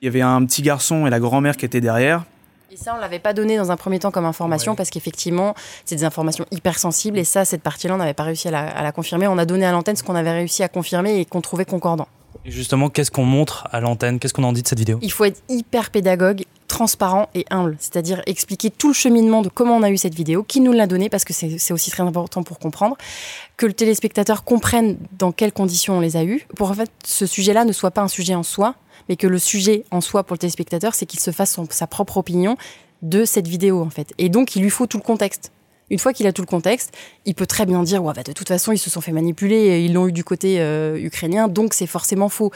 Il 0.00 0.06
y 0.06 0.08
avait 0.08 0.20
un 0.22 0.44
petit 0.44 0.62
garçon 0.62 1.06
et 1.06 1.10
la 1.10 1.20
grand-mère 1.20 1.56
qui 1.56 1.64
étaient 1.64 1.80
derrière. 1.80 2.24
Et 2.72 2.76
ça, 2.76 2.94
on 2.96 3.00
l'avait 3.00 3.18
pas 3.18 3.34
donné 3.34 3.56
dans 3.58 3.70
un 3.70 3.76
premier 3.76 3.98
temps 3.98 4.10
comme 4.10 4.24
information 4.24 4.72
Ouais. 4.72 4.76
parce 4.76 4.88
qu'effectivement, 4.90 5.54
c'est 5.84 5.94
des 5.94 6.04
informations 6.04 6.46
hyper 6.50 6.78
sensibles 6.78 7.18
et 7.18 7.24
ça, 7.24 7.44
cette 7.44 7.62
partie-là, 7.62 7.94
on 7.94 7.98
n'avait 7.98 8.14
pas 8.14 8.22
réussi 8.24 8.48
à 8.48 8.50
la, 8.50 8.66
à 8.66 8.82
la 8.82 8.92
confirmer. 8.92 9.28
On 9.28 9.36
a 9.38 9.44
donné 9.44 9.66
à 9.66 9.72
l'antenne 9.72 9.94
ce 9.94 10.02
qu'on 10.02 10.14
avait 10.14 10.32
réussi 10.32 10.62
à 10.62 10.68
confirmer 10.68 11.20
et 11.20 11.24
qu'on 11.26 11.42
trouvait 11.42 11.66
concordant. 11.66 12.08
Et 12.44 12.50
justement, 12.50 12.88
qu'est-ce 12.88 13.10
qu'on 13.10 13.24
montre 13.26 13.68
à 13.70 13.80
l'antenne? 13.80 14.18
Qu'est-ce 14.18 14.32
qu'on 14.34 14.42
en 14.42 14.52
dit 14.54 14.62
de 14.62 14.66
cette 14.68 14.78
vidéo? 14.78 14.98
Il 15.02 15.12
faut 15.12 15.24
être 15.24 15.42
hyper 15.48 15.90
pédagogue, 15.90 16.44
transparent 16.72 17.28
et 17.34 17.44
humble, 17.50 17.76
c'est-à-dire 17.78 18.22
expliquer 18.26 18.70
tout 18.70 18.88
le 18.88 18.94
cheminement 18.94 19.42
de 19.42 19.50
comment 19.50 19.76
on 19.76 19.82
a 19.82 19.90
eu 19.90 19.98
cette 19.98 20.14
vidéo, 20.14 20.42
qui 20.42 20.60
nous 20.60 20.72
l'a 20.72 20.86
donnée, 20.86 21.10
parce 21.10 21.24
que 21.24 21.34
c'est 21.34 21.72
aussi 21.72 21.90
très 21.90 22.02
important 22.02 22.42
pour 22.42 22.58
comprendre, 22.58 22.96
que 23.58 23.66
le 23.66 23.74
téléspectateur 23.74 24.42
comprenne 24.42 24.96
dans 25.18 25.32
quelles 25.32 25.52
conditions 25.52 25.98
on 25.98 26.00
les 26.00 26.16
a 26.16 26.24
eues, 26.24 26.46
pour 26.56 26.70
en 26.70 26.74
fait 26.74 26.90
ce 27.04 27.26
sujet-là 27.26 27.64
ne 27.66 27.72
soit 27.72 27.90
pas 27.90 28.00
un 28.00 28.08
sujet 28.08 28.34
en 28.34 28.42
soi, 28.42 28.74
mais 29.08 29.16
que 29.16 29.26
le 29.26 29.38
sujet 29.38 29.84
en 29.90 30.00
soi 30.00 30.24
pour 30.24 30.34
le 30.34 30.38
téléspectateur, 30.38 30.94
c'est 30.94 31.04
qu'il 31.06 31.20
se 31.20 31.30
fasse 31.30 31.52
son- 31.52 31.66
sa 31.70 31.86
propre 31.86 32.16
opinion 32.16 32.56
de 33.02 33.24
cette 33.26 33.48
vidéo 33.48 33.82
en 33.82 33.90
fait. 33.90 34.14
Et 34.16 34.28
donc 34.30 34.56
il 34.56 34.62
lui 34.62 34.70
faut 34.70 34.86
tout 34.86 34.96
le 34.98 35.02
contexte. 35.02 35.52
Une 35.90 35.98
fois 35.98 36.14
qu'il 36.14 36.26
a 36.26 36.32
tout 36.32 36.40
le 36.40 36.46
contexte, 36.46 36.92
il 37.26 37.34
peut 37.34 37.44
très 37.46 37.66
bien 37.66 37.82
dire 37.82 38.02
ouais, 38.02 38.14
bah, 38.16 38.22
de 38.22 38.32
toute 38.32 38.48
façon 38.48 38.72
ils 38.72 38.78
se 38.78 38.88
sont 38.88 39.02
fait 39.02 39.12
manipuler, 39.12 39.84
ils 39.84 39.92
l'ont 39.92 40.06
eu 40.08 40.12
du 40.12 40.24
côté 40.24 40.60
euh, 40.60 40.96
ukrainien, 40.98 41.48
donc 41.48 41.74
c'est 41.74 41.86
forcément 41.88 42.30
faux. 42.30 42.50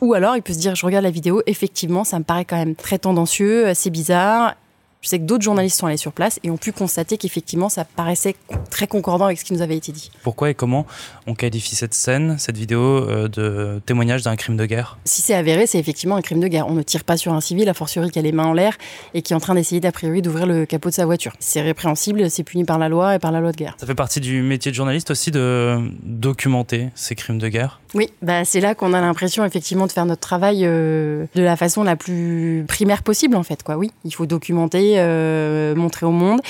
Ou 0.00 0.14
alors 0.14 0.36
il 0.36 0.42
peut 0.42 0.52
se 0.52 0.58
dire 0.58 0.74
je 0.74 0.86
regarde 0.86 1.04
la 1.04 1.10
vidéo, 1.10 1.42
effectivement 1.46 2.04
ça 2.04 2.18
me 2.18 2.24
paraît 2.24 2.44
quand 2.44 2.56
même 2.56 2.74
très 2.74 2.98
tendancieux, 2.98 3.66
assez 3.66 3.90
bizarre. 3.90 4.54
Je 5.02 5.08
sais 5.08 5.18
que 5.18 5.24
d'autres 5.24 5.42
journalistes 5.42 5.78
sont 5.78 5.86
allés 5.86 5.96
sur 5.96 6.12
place 6.12 6.38
et 6.42 6.50
ont 6.50 6.58
pu 6.58 6.72
constater 6.72 7.16
qu'effectivement 7.16 7.70
ça 7.70 7.86
paraissait 7.86 8.36
très 8.68 8.86
concordant 8.86 9.24
avec 9.24 9.38
ce 9.38 9.46
qui 9.46 9.54
nous 9.54 9.62
avait 9.62 9.76
été 9.76 9.92
dit. 9.92 10.10
Pourquoi 10.22 10.50
et 10.50 10.54
comment 10.54 10.86
on 11.26 11.34
qualifie 11.34 11.74
cette 11.74 11.94
scène, 11.94 12.36
cette 12.38 12.58
vidéo 12.58 12.80
euh, 12.80 13.26
de 13.26 13.80
témoignage 13.86 14.22
d'un 14.22 14.36
crime 14.36 14.58
de 14.58 14.66
guerre? 14.66 14.98
Si 15.06 15.22
c'est 15.22 15.32
avéré, 15.32 15.66
c'est 15.66 15.78
effectivement 15.78 16.16
un 16.16 16.20
crime 16.20 16.40
de 16.40 16.48
guerre. 16.48 16.66
On 16.68 16.74
ne 16.74 16.82
tire 16.82 17.04
pas 17.04 17.16
sur 17.16 17.32
un 17.32 17.40
civil, 17.40 17.66
a 17.70 17.72
fortiori 17.72 18.10
qui 18.10 18.18
a 18.18 18.22
les 18.22 18.32
mains 18.32 18.44
en 18.44 18.52
l'air 18.52 18.76
et 19.14 19.22
qui 19.22 19.32
est 19.32 19.36
en 19.36 19.40
train 19.40 19.54
d'essayer 19.54 19.80
d'a 19.80 19.90
priori 19.90 20.20
d'ouvrir 20.20 20.46
le 20.46 20.66
capot 20.66 20.90
de 20.90 20.94
sa 20.94 21.06
voiture. 21.06 21.32
C'est 21.40 21.62
répréhensible, 21.62 22.30
c'est 22.30 22.44
puni 22.44 22.64
par 22.64 22.78
la 22.78 22.90
loi 22.90 23.14
et 23.14 23.18
par 23.18 23.32
la 23.32 23.40
loi 23.40 23.52
de 23.52 23.56
guerre. 23.56 23.76
Ça 23.80 23.86
fait 23.86 23.94
partie 23.94 24.20
du 24.20 24.42
métier 24.42 24.70
de 24.70 24.76
journaliste 24.76 25.10
aussi 25.10 25.30
de 25.30 25.78
documenter 26.02 26.90
ces 26.94 27.14
crimes 27.14 27.38
de 27.38 27.48
guerre? 27.48 27.80
Oui, 27.94 28.10
bah 28.22 28.44
c'est 28.44 28.60
là 28.60 28.74
qu'on 28.74 28.92
a 28.92 29.00
l'impression 29.00 29.44
effectivement 29.44 29.86
de 29.86 29.92
faire 29.92 30.06
notre 30.06 30.20
travail 30.20 30.60
euh, 30.64 31.26
de 31.34 31.42
la 31.42 31.56
façon 31.56 31.82
la 31.82 31.96
plus 31.96 32.64
primaire 32.68 33.02
possible 33.02 33.34
en 33.36 33.42
fait. 33.42 33.62
Quoi. 33.62 33.76
Oui, 33.76 33.90
il 34.04 34.14
faut 34.14 34.26
documenter, 34.26 34.89
euh, 34.98 35.74
montrer 35.74 36.06
au 36.06 36.10
monde. 36.10 36.40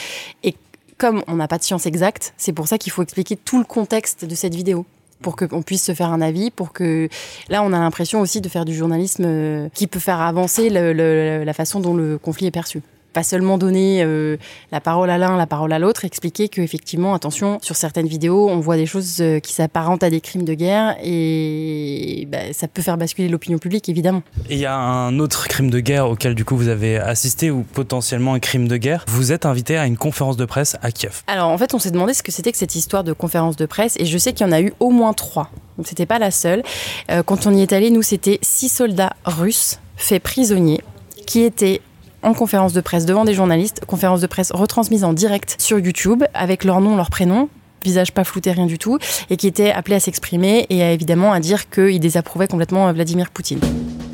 Et 0.43 0.55
comme 0.99 1.23
on 1.27 1.37
n'a 1.37 1.49
pas 1.49 1.59
de 1.59 1.63
science 1.63 1.87
exacte, 1.87 2.35
c'est 2.37 2.53
pour 2.53 2.69
ça 2.69 2.79
qu'il 2.79 2.93
faut 2.93 3.03
expliquer 3.03 3.37
tout 3.37 3.59
le 3.59 3.65
contexte 3.65 4.25
de 4.25 4.35
cette 4.35 4.55
vidéo 4.55 4.85
pour 5.23 5.37
qu'on 5.37 5.63
puisse 5.63 5.85
se 5.85 5.93
faire 5.93 6.11
un 6.11 6.21
avis, 6.21 6.51
pour 6.51 6.73
que 6.73 7.09
là 7.49 7.63
on 7.63 7.73
a 7.73 7.79
l'impression 7.79 8.21
aussi 8.21 8.41
de 8.41 8.49
faire 8.49 8.65
du 8.65 8.75
journalisme 8.75 9.25
euh, 9.27 9.69
qui 9.75 9.87
peut 9.87 9.99
faire 9.99 10.21
avancer 10.21 10.71
la 10.71 11.53
façon 11.53 11.81
dont 11.81 11.95
le 11.95 12.19
conflit 12.19 12.47
est 12.47 12.51
perçu. 12.51 12.83
Pas 13.13 13.23
seulement 13.23 13.59
donner 13.59 14.03
euh, 14.03 14.37
la 14.73 14.81
parole 14.81 15.11
à 15.11 15.19
l'un, 15.19 15.37
la 15.37 15.47
parole 15.47 15.73
à 15.73 15.79
l'autre, 15.79 16.05
expliquer 16.05 16.49
que 16.49 16.61
effectivement, 16.61 17.15
attention, 17.15 17.59
sur 17.63 17.77
certaines 17.77 18.07
vidéos, 18.07 18.49
on 18.49 18.61
voit 18.61 18.77
des 18.77 18.87
choses 18.87 19.19
euh, 19.21 19.41
qui 19.41 19.53
s'apparentent 19.53 20.03
à 20.03 20.11
des 20.11 20.21
crimes 20.21 20.45
de 20.45 20.55
guerre 20.55 20.97
et 21.03 22.29
bah, 22.31 22.53
ça 22.53 22.69
peut 22.69 22.83
faire 22.83 22.97
basculer 22.97 23.29
l'opinion 23.29 23.59
publique, 23.59 23.89
évidemment. 23.89 24.23
Et 24.49 24.55
il 24.55 24.61
y 24.61 24.67
a 24.67 24.77
un 24.77 25.19
autre 25.19 25.49
crime 25.49 25.71
de 25.71 25.81
guerre 25.81 26.09
auquel 26.09 26.35
du 26.35 26.45
coup 26.45 26.57
vous 26.57 26.69
avez 26.69 26.99
assisté 26.99 27.51
ou 27.51 27.63
potentiellement 27.63 28.35
un 28.35 28.41
crime 28.41 28.69
de 28.69 28.77
guerre. 28.77 29.05
Vous 29.09 29.33
êtes 29.33 29.47
invité 29.47 29.77
à 29.77 29.87
une 29.87 29.97
conférence 29.97 30.37
de 30.37 30.45
presse 30.45 30.77
à 30.83 30.93
Kiev. 30.93 31.23
Alors 31.27 31.49
en 31.49 31.59
fait, 31.59 31.75
on 31.75 31.79
s'est 31.79 31.91
demandé 31.91 32.15
ce 32.15 32.23
que 32.23 32.33
c'était 32.33 32.53
que 32.53 32.59
cette 32.59 32.75
histoire 32.75 33.05
de 33.05 33.13
conférence 33.13 33.57
de 33.57 33.67
presse 33.67 33.97
et 33.99 34.07
je 34.07 34.19
sais 34.19 34.33
qu'il 34.33 34.47
y 34.47 34.49
en 34.49 34.53
a 34.53 34.61
eu 34.61 34.73
au 34.81 34.91
moins 34.91 35.13
trois. 35.13 35.51
Donc 35.77 35.87
c'était 35.87 36.07
pas 36.07 36.19
la 36.19 36.31
seule. 36.31 36.63
Euh, 37.11 37.23
quand 37.23 37.47
on 37.47 37.55
y 37.55 37.63
est 37.63 37.73
allé, 37.73 37.91
nous 37.91 38.03
c'était 38.03 38.39
six 38.43 38.69
soldats 38.69 39.15
russes 39.25 39.81
faits 39.97 40.23
prisonniers 40.23 40.81
qui 41.27 41.43
étaient 41.43 41.81
en 42.23 42.35
conférence 42.35 42.73
de 42.73 42.81
presse 42.81 43.07
devant 43.07 43.25
des 43.25 43.35
journalistes, 43.35 43.83
conférence 43.87 44.21
de 44.21 44.27
presse 44.27 44.53
retransmise 44.53 45.05
en 45.05 45.13
direct 45.13 45.57
sur 45.59 45.79
YouTube 45.79 46.25
avec 46.35 46.65
leur 46.65 46.81
nom, 46.81 46.97
leur 46.97 47.11
prénom 47.11 47.49
visage 47.85 48.13
pas 48.13 48.25
flouté, 48.25 48.53
rien 48.53 48.67
du 48.67 48.79
tout, 48.79 48.99
et 49.31 49.37
qui 49.37 49.47
étaient 49.47 49.71
appelés 49.71 49.97
à 49.97 50.01
s'exprimer 50.01 50.67
et 50.71 50.83
à, 50.83 50.93
évidemment 50.93 51.33
à 51.33 51.41
dire 51.41 51.71
qu'ils 51.71 52.01
désapprouvaient 52.01 52.49
complètement 52.49 52.89
euh, 52.89 52.93
Vladimir 52.93 53.31
Poutine. 53.31 53.61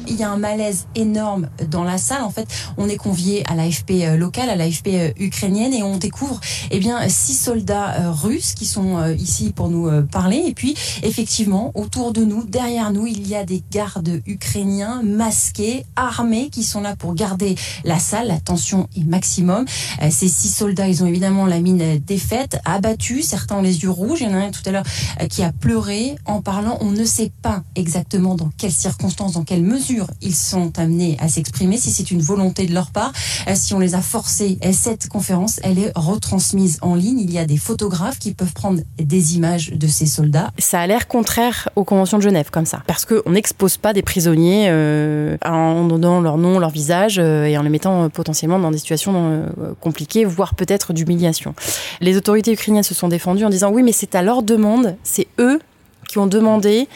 Il 0.09 0.17
y 0.17 0.23
a 0.23 0.31
un 0.31 0.37
malaise 0.37 0.87
énorme 0.95 1.49
dans 1.71 1.85
la 1.85 1.99
salle. 1.99 2.23
En 2.23 2.31
fait, 2.31 2.47
on 2.77 2.89
est 2.89 2.97
convié 2.97 3.45
à 3.49 3.55
l'AFP 3.55 3.91
euh, 3.91 4.17
locale, 4.17 4.51
à 4.51 4.57
l'AFP 4.57 4.89
euh, 4.89 5.11
ukrainienne, 5.19 5.73
et 5.73 5.83
on 5.83 5.97
découvre 5.97 6.41
eh 6.71 6.79
bien 6.79 7.09
six 7.09 7.35
soldats 7.35 7.95
euh, 8.01 8.11
russes 8.11 8.55
qui 8.55 8.67
sont 8.67 9.15
ici 9.19 9.53
pour 9.55 9.69
nous 9.69 9.91
parler. 10.11 10.43
Et 10.47 10.55
puis, 10.55 10.75
effectivement, 11.03 11.73
autour 11.75 12.13
de 12.13 12.25
nous, 12.25 12.45
derrière 12.45 12.93
nous, 12.93 13.07
il 13.07 13.27
y 13.27 13.35
a 13.35 13.45
des 13.45 13.63
gardes 13.71 14.21
ukrainiens 14.27 15.03
masqués, 15.03 15.85
armés, 15.97 16.49
qui 16.51 16.63
sont 16.63 16.81
là 16.81 16.97
pour 16.97 17.15
garder 17.15 17.55
la 17.85 17.99
salle. 17.99 18.29
La 18.29 18.41
tension 18.41 18.89
est 18.97 19.05
maximum. 19.05 19.65
Ces 20.11 20.29
six 20.29 20.49
soldats, 20.49 20.89
ils 20.89 21.03
ont 21.03 21.07
évidemment 21.07 21.47
la 21.47 21.61
mine 21.61 21.99
défaite, 21.99 22.59
abattus. 22.65 23.27
Certains 23.27 23.57
ont 23.57 23.63
les 23.63 23.83
yeux 23.83 23.91
rouges. 23.91 24.21
Il 24.21 24.29
y 24.29 24.31
en 24.31 24.35
a 24.35 24.39
un 24.39 24.51
tout 24.51 24.63
à 24.67 24.71
l'heure 24.71 24.85
qui 25.31 25.43
a 25.43 25.53
pleuré 25.53 26.17
en 26.25 26.41
parlant. 26.43 26.79
On 26.81 26.91
ne 26.91 27.05
sait 27.05 27.33
pas 27.43 27.63
exactement 27.75 28.35
dans 28.35 28.51
quelles 28.57 28.73
circonstances, 28.73 29.33
dans 29.33 29.45
quelles 29.45 29.63
ils 30.21 30.35
sont 30.35 30.79
amenés 30.79 31.17
à 31.21 31.29
s'exprimer, 31.29 31.77
si 31.77 31.91
c'est 31.91 32.11
une 32.11 32.21
volonté 32.21 32.67
de 32.67 32.75
leur 32.75 32.91
part, 32.91 33.13
euh, 33.49 33.53
si 33.55 33.75
on 33.75 33.79
les 33.79 33.95
a 33.95 34.01
forcés. 34.01 34.59
Et 34.63 34.73
cette 34.73 35.09
conférence, 35.09 35.61
elle 35.63 35.79
est 35.79 35.93
retransmise 35.95 36.79
en 36.83 36.95
ligne. 36.95 37.21
Il 37.21 37.33
y 37.33 37.39
a 37.39 37.45
des 37.45 37.57
photographes 37.57 38.19
qui 38.19 38.35
peuvent 38.35 38.53
prendre 38.53 38.81
des 38.99 39.37
images 39.37 39.73
de 39.73 39.87
ces 39.87 40.07
soldats. 40.07 40.51
Ça 40.59 40.81
a 40.81 40.87
l'air 40.87 41.09
contraire 41.09 41.69
aux 41.77 41.85
conventions 41.85 42.19
de 42.19 42.23
Genève, 42.23 42.51
comme 42.51 42.67
ça. 42.67 42.83
Parce 42.87 43.05
qu'on 43.05 43.31
n'expose 43.31 43.77
pas 43.77 43.93
des 43.93 44.03
prisonniers 44.03 44.67
euh, 44.69 45.37
en 45.45 45.85
donnant 45.87 46.21
leur 46.21 46.39
nom, 46.39 46.59
leur 46.59 46.71
visage 46.71 47.19
euh, 47.19 47.45
et 47.45 47.57
en 47.59 47.63
les 47.63 47.69
mettant 47.69 48.05
euh, 48.05 48.09
potentiellement 48.09 48.59
dans 48.59 48.71
des 48.71 48.79
situations 48.79 49.13
euh, 49.17 49.73
compliquées, 49.81 50.25
voire 50.25 50.55
peut-être 50.55 50.93
d'humiliation. 50.93 51.55
Les 52.01 52.17
autorités 52.17 52.53
ukrainiennes 52.53 52.83
se 52.83 52.95
sont 52.95 53.09
défendues 53.09 53.45
en 53.45 53.51
disant 53.51 53.71
oui, 53.71 53.83
mais 53.83 53.93
c'est 53.93 54.15
à 54.15 54.23
leur 54.23 54.43
demande, 54.43 54.97
c'est 55.03 55.27
eux 55.39 55.61
qui 56.09 56.19
ont 56.19 56.27
demandé 56.27 56.89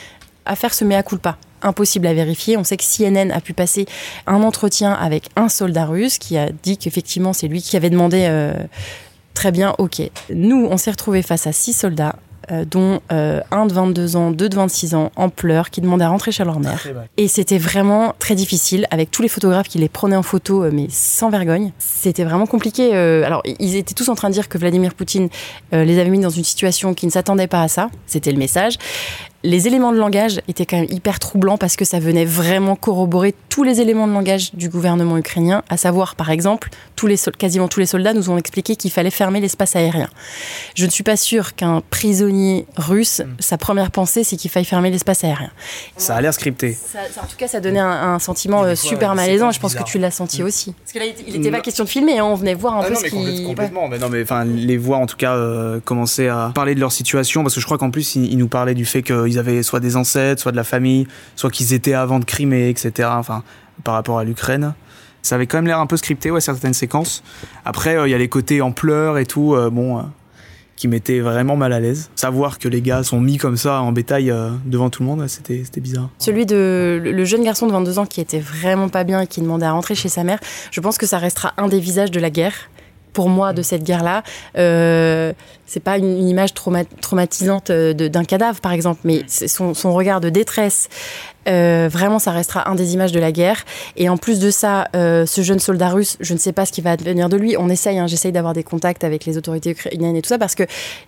à 0.45 0.57
faire 0.57 0.75
ce 0.75 0.85
mea 0.85 1.02
culpa. 1.02 1.37
Impossible 1.62 2.07
à 2.07 2.14
vérifier. 2.14 2.57
On 2.57 2.64
sait 2.64 2.76
que 2.76 2.85
CNN 2.85 3.31
a 3.31 3.40
pu 3.40 3.52
passer 3.52 3.87
un 4.26 4.43
entretien 4.43 4.93
avec 4.93 5.29
un 5.37 5.49
soldat 5.49 5.87
russe 5.87 6.19
qui 6.19 6.37
a 6.37 6.50
dit 6.62 6.76
qu'effectivement 6.76 7.33
c'est 7.33 7.49
lui 7.49 7.62
qui 7.62 7.76
avait 7.76 7.90
demandé 7.90 8.26
euh, 8.29 8.55
très 9.35 9.52
bien, 9.52 9.75
ok. 9.79 10.02
Nous, 10.33 10.67
on 10.71 10.76
s'est 10.76 10.90
retrouvés 10.90 11.23
face 11.23 11.47
à 11.47 11.52
six 11.52 11.73
soldats 11.73 12.17
euh, 12.50 12.64
dont 12.69 13.00
euh, 13.12 13.40
un 13.52 13.67
de 13.67 13.73
22 13.73 14.17
ans, 14.17 14.31
deux 14.33 14.49
de 14.49 14.57
26 14.57 14.95
ans, 14.95 15.12
en 15.14 15.29
pleurs, 15.29 15.71
qui 15.71 15.81
demandaient 15.81 16.05
à 16.05 16.09
rentrer 16.09 16.33
chez 16.33 16.45
leur 16.45 16.59
mère. 16.59 16.85
Et 17.17 17.29
c'était 17.29 17.59
vraiment 17.59 18.14
très 18.19 18.35
difficile, 18.35 18.87
avec 18.90 19.11
tous 19.11 19.23
les 19.23 19.29
photographes 19.29 19.69
qui 19.69 19.79
les 19.79 19.88
prenaient 19.88 20.17
en 20.17 20.23
photo, 20.23 20.64
euh, 20.64 20.71
mais 20.73 20.87
sans 20.90 21.31
vergogne. 21.31 21.73
C'était 21.79 22.25
vraiment 22.25 22.47
compliqué. 22.47 22.95
alors, 22.95 23.43
ils 23.45 23.76
étaient 23.76 23.95
tous 23.95 24.09
en 24.09 24.14
train 24.14 24.29
de 24.29 24.35
dire 24.35 24.49
que 24.49 24.59
Vladimir 24.59 24.95
Poutine 24.95 25.29
les 25.73 25.99
avait 25.99 26.11
mis 26.11 26.19
dans 26.19 26.31
une 26.31 26.45
situation 26.45 26.95
qui 26.95 27.07
ne 27.07 27.11
s'attendait 27.11 27.47
pas 27.47 27.62
à 27.62 27.69
ça. 27.69 27.88
C'était 28.07 28.33
le 28.33 28.38
message. 28.38 28.79
Les 29.43 29.67
éléments 29.67 29.91
de 29.93 29.97
langage 29.97 30.41
étaient 30.49 30.67
quand 30.67 30.77
même 30.77 30.87
hyper 30.91 31.19
troublants 31.19 31.57
parce 31.57 31.77
que 31.77 31.87
ça 31.87 31.99
venait 31.99 32.27
vraiment 32.27 32.77
corroborer 32.77 33.35
tous 33.49 33.63
les 33.63 33.81
éléments 33.81 34.07
de 34.07 34.13
langage 34.13 34.55
du 34.55 34.69
gouvernement 34.69 35.17
ukrainien, 35.17 35.63
à 35.71 35.79
savoir, 35.79 36.15
par 36.15 36.31
exemple, 36.31 36.69
tous 36.95 37.07
les 37.07 37.17
sol- 37.17 37.35
quasiment 37.37 37.67
tous 37.67 37.81
les 37.81 37.87
soldats 37.87 38.13
nous 38.13 38.29
ont 38.29 38.37
expliqué 38.37 38.77
qu'il 38.77 38.91
fallait 38.91 39.11
fermer 39.11 39.41
l'espace 39.41 39.77
aérien. 39.77 40.11
Je 40.75 40.85
ne 40.85 40.91
suis 40.91 41.03
pas 41.03 41.17
sûre 41.17 41.55
qu'un 41.55 41.83
prisonnier 41.89 42.67
russe, 42.77 43.23
sa 43.39 43.57
première 43.57 43.91
pensée, 43.91 44.25
c'est 44.25 44.37
qu'il 44.37 44.51
faille 44.51 44.67
fermer 44.67 44.91
l'espace 44.91 45.25
aérien. 45.25 45.51
Ça 45.97 46.17
a 46.17 46.21
l'air 46.21 46.35
scripté. 46.35 46.73
Ça- 46.75 46.99
ça- 47.11 47.23
en 47.23 47.27
tout 47.27 47.37
cas, 47.39 47.49
ça 47.49 47.61
donnait 47.61 47.81
un, 47.81 48.15
un 48.15 48.19
sentiment 48.19 48.63
euh, 48.63 48.75
fois, 48.77 48.77
super 48.77 49.11
des 49.13 49.17
malaisant. 49.17 49.51
Je 49.53 49.59
pense 49.61 49.75
que 49.75 49.83
tu 49.85 49.99
l'as 49.99 50.11
senti 50.11 50.43
Mm. 50.43 50.47
aussi. 50.47 50.73
Parce 50.75 50.93
que 50.93 50.99
là, 50.99 51.05
il 51.27 51.33
n'était 51.39 51.51
pas 51.51 51.57
Non. 51.57 51.63
question 51.63 51.85
de 51.85 51.89
filmer, 51.89 52.19
hein, 52.19 52.25
on 52.27 52.35
venait 52.35 52.55
voir 52.55 52.77
un 52.77 52.81
Ah 52.83 52.89
peu 52.89 52.95
non, 52.95 53.01
ce 53.01 53.07
qui. 53.07 53.11
complète- 53.17 53.47
complètement. 53.47 53.89
Mais 53.89 53.99
non, 53.99 54.11
mais 54.11 54.23
enfin, 54.23 54.45
les 54.45 54.77
voir 54.77 55.01
en 55.01 55.07
tout 55.07 55.17
cas 55.17 55.35
euh, 55.35 55.81
commencer 55.81 56.29
à 56.29 56.53
parler 56.55 56.75
de 56.75 56.81
leur 56.81 56.93
situation, 56.93 57.43
parce 57.43 57.55
que 57.55 57.61
je 57.63 57.65
crois 57.67 57.79
qu'en 57.79 57.91
plus 57.91 58.17
ils, 58.17 58.31
ils 58.33 58.37
nous 58.39 58.49
parlaient 58.49 58.75
du 58.75 58.85
fait 58.85 59.03
qu'ils 59.31 59.39
avaient 59.39 59.63
soit 59.63 59.81
des 59.81 59.97
ancêtres, 59.97 60.41
soit 60.43 60.53
de 60.53 60.57
la 60.57 60.65
famille, 60.65 61.07
soit 61.37 61.51
qu'ils 61.51 61.73
étaient 61.73 61.95
avant 61.95 62.19
de 62.19 62.25
Crimée, 62.25 62.69
etc. 62.69 63.09
Enfin, 63.13 63.43
par 63.85 63.95
rapport 63.95 64.19
à 64.19 64.25
l'Ukraine. 64.25 64.75
Ça 65.23 65.35
avait 65.35 65.47
quand 65.47 65.59
même 65.59 65.67
l'air 65.67 65.79
un 65.79 65.87
peu 65.87 65.97
scripté, 65.97 66.31
ouais, 66.31 66.41
certaines 66.41 66.75
séquences. 66.75 67.23
Après, 67.65 67.97
euh, 67.97 68.09
il 68.09 68.11
y 68.11 68.15
a 68.15 68.19
les 68.19 68.29
côtés 68.29 68.63
en 68.63 68.73
pleurs 68.73 69.19
et 69.19 69.27
tout, 69.27 69.55
euh, 69.55 69.69
bon, 69.69 69.99
euh, 69.99 70.03
qui 70.77 70.89
m'étaient 70.89 71.21
vraiment 71.21 71.57
mal 71.57 71.75
à 71.75 71.81
l'aise. 71.81 72.11
Savoir 72.17 72.59
que 72.59 72.67
les 72.67 72.81
gars 72.81 73.03
sont 73.03 73.21
mis 73.21 73.37
comme 73.37 73.59
ça 73.59 73.83
en 73.83 73.93
bétail 73.93 74.33
devant 74.65 74.89
tout 74.89 75.03
le 75.03 75.09
monde, 75.09 75.29
c'était 75.29 75.61
c'était 75.63 75.83
bizarre. 75.83 76.09
Celui 76.17 76.47
de 76.47 76.99
le 77.05 77.25
jeune 77.27 77.45
garçon 77.45 77.67
de 77.67 77.73
22 77.73 77.99
ans 77.99 78.07
qui 78.07 78.23
était 78.23 78.41
vraiment 78.41 78.89
pas 78.89 79.05
bien 79.05 79.21
et 79.21 79.27
qui 79.27 79.43
demandait 79.43 79.67
à 79.67 79.73
rentrer 79.73 79.95
chez 79.95 80.09
sa 80.09 80.25
mère, 80.25 80.41
je 80.71 80.81
pense 80.81 80.97
que 80.97 81.05
ça 81.05 81.19
restera 81.19 81.53
un 81.59 81.69
des 81.69 81.81
visages 81.81 82.11
de 82.11 82.19
la 82.19 82.31
guerre. 82.31 82.55
Pour 83.12 83.29
moi, 83.29 83.52
de 83.52 83.62
cette 83.62 83.83
guerre-là, 83.83 84.23
euh, 84.57 85.33
c'est 85.67 85.81
pas 85.81 85.99
une, 85.99 86.19
une 86.19 86.29
image 86.29 86.55
trauma- 86.55 86.85
traumatisante 87.00 87.71
euh, 87.71 87.93
d'un 87.93 88.25
cadavre, 88.25 88.61
par 88.61 88.73
exemple, 88.73 89.00
mais 89.05 89.23
c'est 89.26 89.49
son, 89.49 89.75
son 89.75 89.93
regard 89.93 90.21
de 90.21 90.29
détresse. 90.29 90.88
Euh, 91.49 91.88
vraiment, 91.90 92.19
ça 92.19 92.31
restera 92.33 92.69
un 92.71 92.75
des 92.75 92.95
images 92.95 93.12
de 93.12 93.21
la 93.21 93.33
guerre. 93.33 93.64
Et 93.97 94.09
en 94.09 94.17
plus 94.17 94.38
de 94.38 94.50
ça, 94.50 94.88
euh, 94.95 95.26
ce 95.26 95.40
jeune 95.40 95.59
soldat 95.59 95.88
russe, 95.88 96.17
je 96.21 96.35
ne 96.35 96.38
sais 96.38 96.52
pas 96.52 96.67
ce 96.67 96.73
qui 96.73 96.81
va 96.81 96.93
advenir 96.93 97.29
de 97.29 97.37
lui. 97.37 97.57
On 97.59 97.69
essaye, 97.69 97.99
hein, 97.99 98.07
j'essaye 98.07 98.33
d'avoir 98.33 98.52
des 98.52 98.62
contacts 98.62 99.05
avec 99.05 99.25
les 99.25 99.37
autorités 99.38 99.71
ukrainiennes 99.71 100.17
et 100.17 100.23
tout 100.23 100.29
ça 100.29 100.38
parce 100.38 100.55
que 100.55 100.64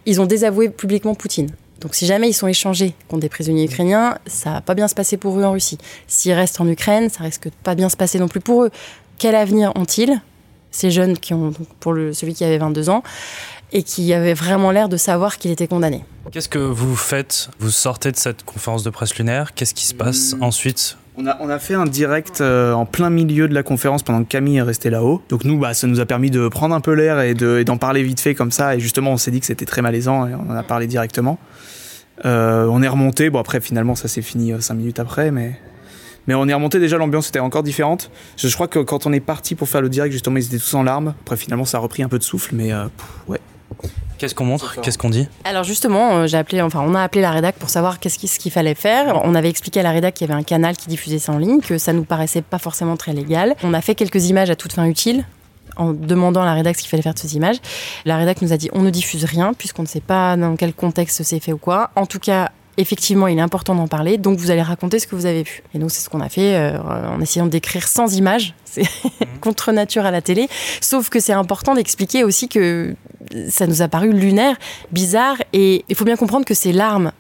ils 0.07 0.21
ont 0.21 0.27
désavoué 0.27 0.71
publiquement 0.71 1.15
Poutine. 1.15 1.51
Donc 1.81 1.95
si 1.95 2.07
jamais 2.07 2.29
ils 2.29 2.35
sont 2.35 2.47
échangés 2.47 2.95
contre 3.09 3.23
des 3.23 3.29
prisonniers 3.29 3.65
ukrainiens, 3.65 4.17
ça 4.27 4.51
va 4.53 4.61
pas 4.61 4.75
bien 4.75 4.89
se 4.89 4.95
passer 4.95 5.17
pour 5.17 5.39
eux 5.39 5.45
en 5.45 5.53
Russie. 5.53 5.79
S'ils 6.07 6.33
restent 6.33 6.61
en 6.61 6.69
Ukraine, 6.69 7.11
ça 7.11 7.25
risque 7.25 7.47
de 7.47 7.55
pas 7.63 7.75
bien 7.75 7.89
se 7.89 7.97
passer 7.97 8.19
non 8.19 8.29
plus 8.29 8.41
pour 8.41 8.65
eux. 8.65 8.71
Quel 9.19 9.35
avenir 9.35 9.73
ont-ils? 9.75 10.21
Ces 10.73 10.91
jeunes 10.91 11.17
qui 11.17 11.33
ont, 11.35 11.51
donc, 11.51 11.69
pour 11.79 11.93
le, 11.93 12.13
celui 12.13 12.35
qui 12.35 12.45
avait 12.45 12.59
22 12.59 12.89
ans, 12.91 13.03
et 13.75 13.83
qui 13.85 14.13
avaient 14.13 14.35
vraiment 14.35 14.71
l'air 14.71 14.89
de 14.89 14.97
savoir 14.97 15.39
qu'il 15.39 15.51
était 15.51 15.67
condamné. 15.69 16.05
Qu'est-ce 16.31 16.49
que 16.49 16.59
vous 16.59 16.97
faites? 16.97 17.49
Vous 17.61 17.71
sortez 17.71 18.11
de 18.13 18.17
cette 18.17 18.43
conférence 18.45 18.83
de 18.83 18.91
presse 18.91 19.17
lunaire. 19.17 19.55
Qu'est-ce 19.55 19.73
qui 19.75 19.87
se 19.87 19.95
passe 19.95 20.35
Mm. 20.35 20.43
ensuite? 20.43 20.99
On 21.17 21.27
a, 21.27 21.37
on 21.41 21.49
a 21.51 21.59
fait 21.59 21.75
un 21.75 21.85
direct 21.85 22.41
euh, 22.41 22.73
en 22.73 22.87
plein 22.87 23.11
milieu 23.11 23.47
de 23.49 23.53
la 23.55 23.63
conférence 23.63 24.03
pendant 24.03 24.25
que 24.25 24.29
Camille 24.29 24.57
est 24.57 24.63
restée 24.63 24.89
là-haut. 24.91 25.21
Donc 25.29 25.45
nous, 25.45 25.59
bah, 25.59 25.75
ça 25.75 25.87
nous 25.87 26.01
a 26.01 26.07
permis 26.07 26.31
de 26.31 26.49
prendre 26.49 26.75
un 26.75 26.81
peu 26.81 26.93
l'air 26.95 27.21
et 27.21 27.35
de- 27.35 27.59
et 27.61 27.65
d'en 27.65 27.77
parler 27.77 28.03
vite 28.03 28.21
fait 28.21 28.35
comme 28.35 28.51
ça. 28.51 28.75
Et 28.77 28.81
justement, 28.81 29.13
on 29.13 29.17
s'est 29.19 29.31
dit 29.31 29.41
que 29.41 29.45
c'était 29.47 29.67
très 29.67 29.83
malaisant 29.83 30.27
et 30.27 30.35
on 30.35 30.51
en 30.51 30.55
a 30.57 30.63
parlé 30.63 30.87
directement. 30.87 31.39
Euh, 32.25 32.67
on 32.71 32.83
est 32.83 32.89
remonté. 32.89 33.29
Bon 33.31 33.41
après, 33.41 33.61
finalement, 33.61 33.95
ça 33.95 34.09
s'est 34.09 34.23
fini 34.23 34.53
euh, 34.53 34.61
cinq 34.61 34.75
minutes 34.75 35.01
après, 35.01 35.31
mais 35.31 35.59
mais 36.27 36.35
on 36.35 36.47
est 36.49 36.55
remonté. 36.55 36.79
Déjà, 36.79 36.97
l'ambiance 36.99 37.29
était 37.29 37.39
encore 37.41 37.63
différente. 37.63 38.11
Je, 38.37 38.49
je 38.49 38.55
crois 38.55 38.69
que 38.69 38.79
quand 38.79 39.07
on 39.07 39.13
est 39.13 39.21
parti 39.21 39.55
pour 39.55 39.69
faire 39.69 39.81
le 39.81 39.89
direct, 39.89 40.13
justement, 40.13 40.37
ils 40.37 40.47
étaient 40.47 40.59
tous 40.59 40.75
en 40.75 40.83
larmes. 40.83 41.15
Après, 41.23 41.37
finalement, 41.37 41.65
ça 41.65 41.79
a 41.79 41.81
repris 41.81 42.03
un 42.03 42.09
peu 42.09 42.19
de 42.19 42.25
souffle, 42.25 42.55
mais 42.55 42.73
euh, 42.73 42.85
pff, 42.87 43.07
ouais. 43.29 43.41
Qu'est-ce 44.19 44.35
qu'on 44.37 44.45
montre? 44.45 44.81
Qu'est-ce 44.83 44.99
qu'on 44.99 45.11
dit? 45.11 45.27
Alors 45.45 45.65
justement, 45.65 46.13
euh, 46.19 46.27
j'ai 46.29 46.37
appelé, 46.39 46.63
enfin, 46.63 46.85
on 46.87 46.95
a 46.95 47.03
appelé 47.03 47.23
la 47.23 47.33
rédac 47.33 47.57
pour 47.57 47.71
savoir 47.71 47.99
qu'est-ce 47.99 48.19
qui- 48.19 48.29
ce 48.29 48.39
qu'il 48.39 48.53
fallait 48.53 48.77
faire. 48.77 49.21
On 49.25 49.35
avait 49.35 49.49
expliqué 49.49 49.81
à 49.81 49.83
la 49.83 49.91
rédac 49.91 50.15
qu'il 50.15 50.29
y 50.29 50.31
avait 50.31 50.39
un 50.39 50.45
canal 50.45 50.77
qui 50.77 50.89
diffusait 50.89 51.19
ça 51.19 51.33
en 51.33 51.39
ligne, 51.39 51.61
que 51.61 51.77
ça 51.79 51.93
nous 51.93 52.05
paraissait 52.05 52.43
pas 52.43 52.59
forcément 52.59 52.97
très 52.97 53.13
légal. 53.15 53.57
On 53.65 53.75
a 53.75 53.81
fait 53.81 53.97
quelques 53.97 54.29
images 54.29 54.49
à 54.51 54.55
toute 54.55 54.75
fin 54.75 54.85
utile 54.85 55.25
en 55.77 55.93
demandant 55.93 56.43
à 56.43 56.45
la 56.45 56.55
rédac 56.55 56.77
ce 56.77 56.83
qu'il 56.83 56.91
fallait 56.91 57.03
faire 57.03 57.15
de 57.15 57.19
ces 57.19 57.35
images. 57.35 57.57
La 58.05 58.17
rédac 58.17 58.43
nous 58.43 58.53
a 58.53 58.57
dit 58.59 58.69
on 58.73 58.83
ne 58.83 58.91
diffuse 58.91 59.25
rien 59.25 59.55
puisqu'on 59.55 59.83
ne 59.83 59.89
sait 59.89 60.01
pas 60.01 60.37
dans 60.37 60.55
quel 60.55 60.73
contexte 60.73 61.25
c'est 61.25 61.41
fait 61.41 61.53
ou 61.53 61.59
quoi. 61.59 61.91
En 61.97 62.07
tout 62.07 62.21
cas, 62.21 62.53
effectivement, 62.77 63.27
il 63.27 63.39
est 63.39 63.43
important 63.43 63.75
d'en 63.75 63.89
parler, 63.89 64.19
donc 64.19 64.39
vous 64.39 64.51
allez 64.51 64.63
raconter 64.63 64.99
ce 64.99 65.07
que 65.07 65.15
vous 65.15 65.27
avez 65.27 65.43
vu. 65.43 65.63
Et 65.75 65.79
donc 65.79 65.91
c'est 65.91 66.01
ce 66.01 66.09
qu'on 66.09 66.21
a 66.21 66.29
fait 66.29 66.55
euh, 66.57 66.79
en 66.81 67.21
essayant 67.21 67.47
d'écrire 67.47 67.87
sans 67.87 68.17
images. 68.17 68.55
C'est 68.65 68.89
contre 69.43 69.71
nature 69.73 70.07
à 70.07 70.11
la 70.11 70.23
télé. 70.23 70.49
Sauf 70.81 71.11
que 71.11 71.21
c'est 71.21 71.35
important 71.35 71.75
d'expliquer 71.75 72.25
aussi 72.25 72.49
que 72.49 72.95
ça 73.51 73.67
nous 73.67 73.83
a 73.83 73.89
paru 73.89 74.15
lunaire, 74.15 74.57
bizarre, 74.93 75.37
et 75.53 75.85
il 75.91 75.95
faut 75.95 76.07
bien 76.07 76.17
comprendre 76.17 76.47
que 76.47 76.55
ces 76.55 76.73
larmes 76.73 77.13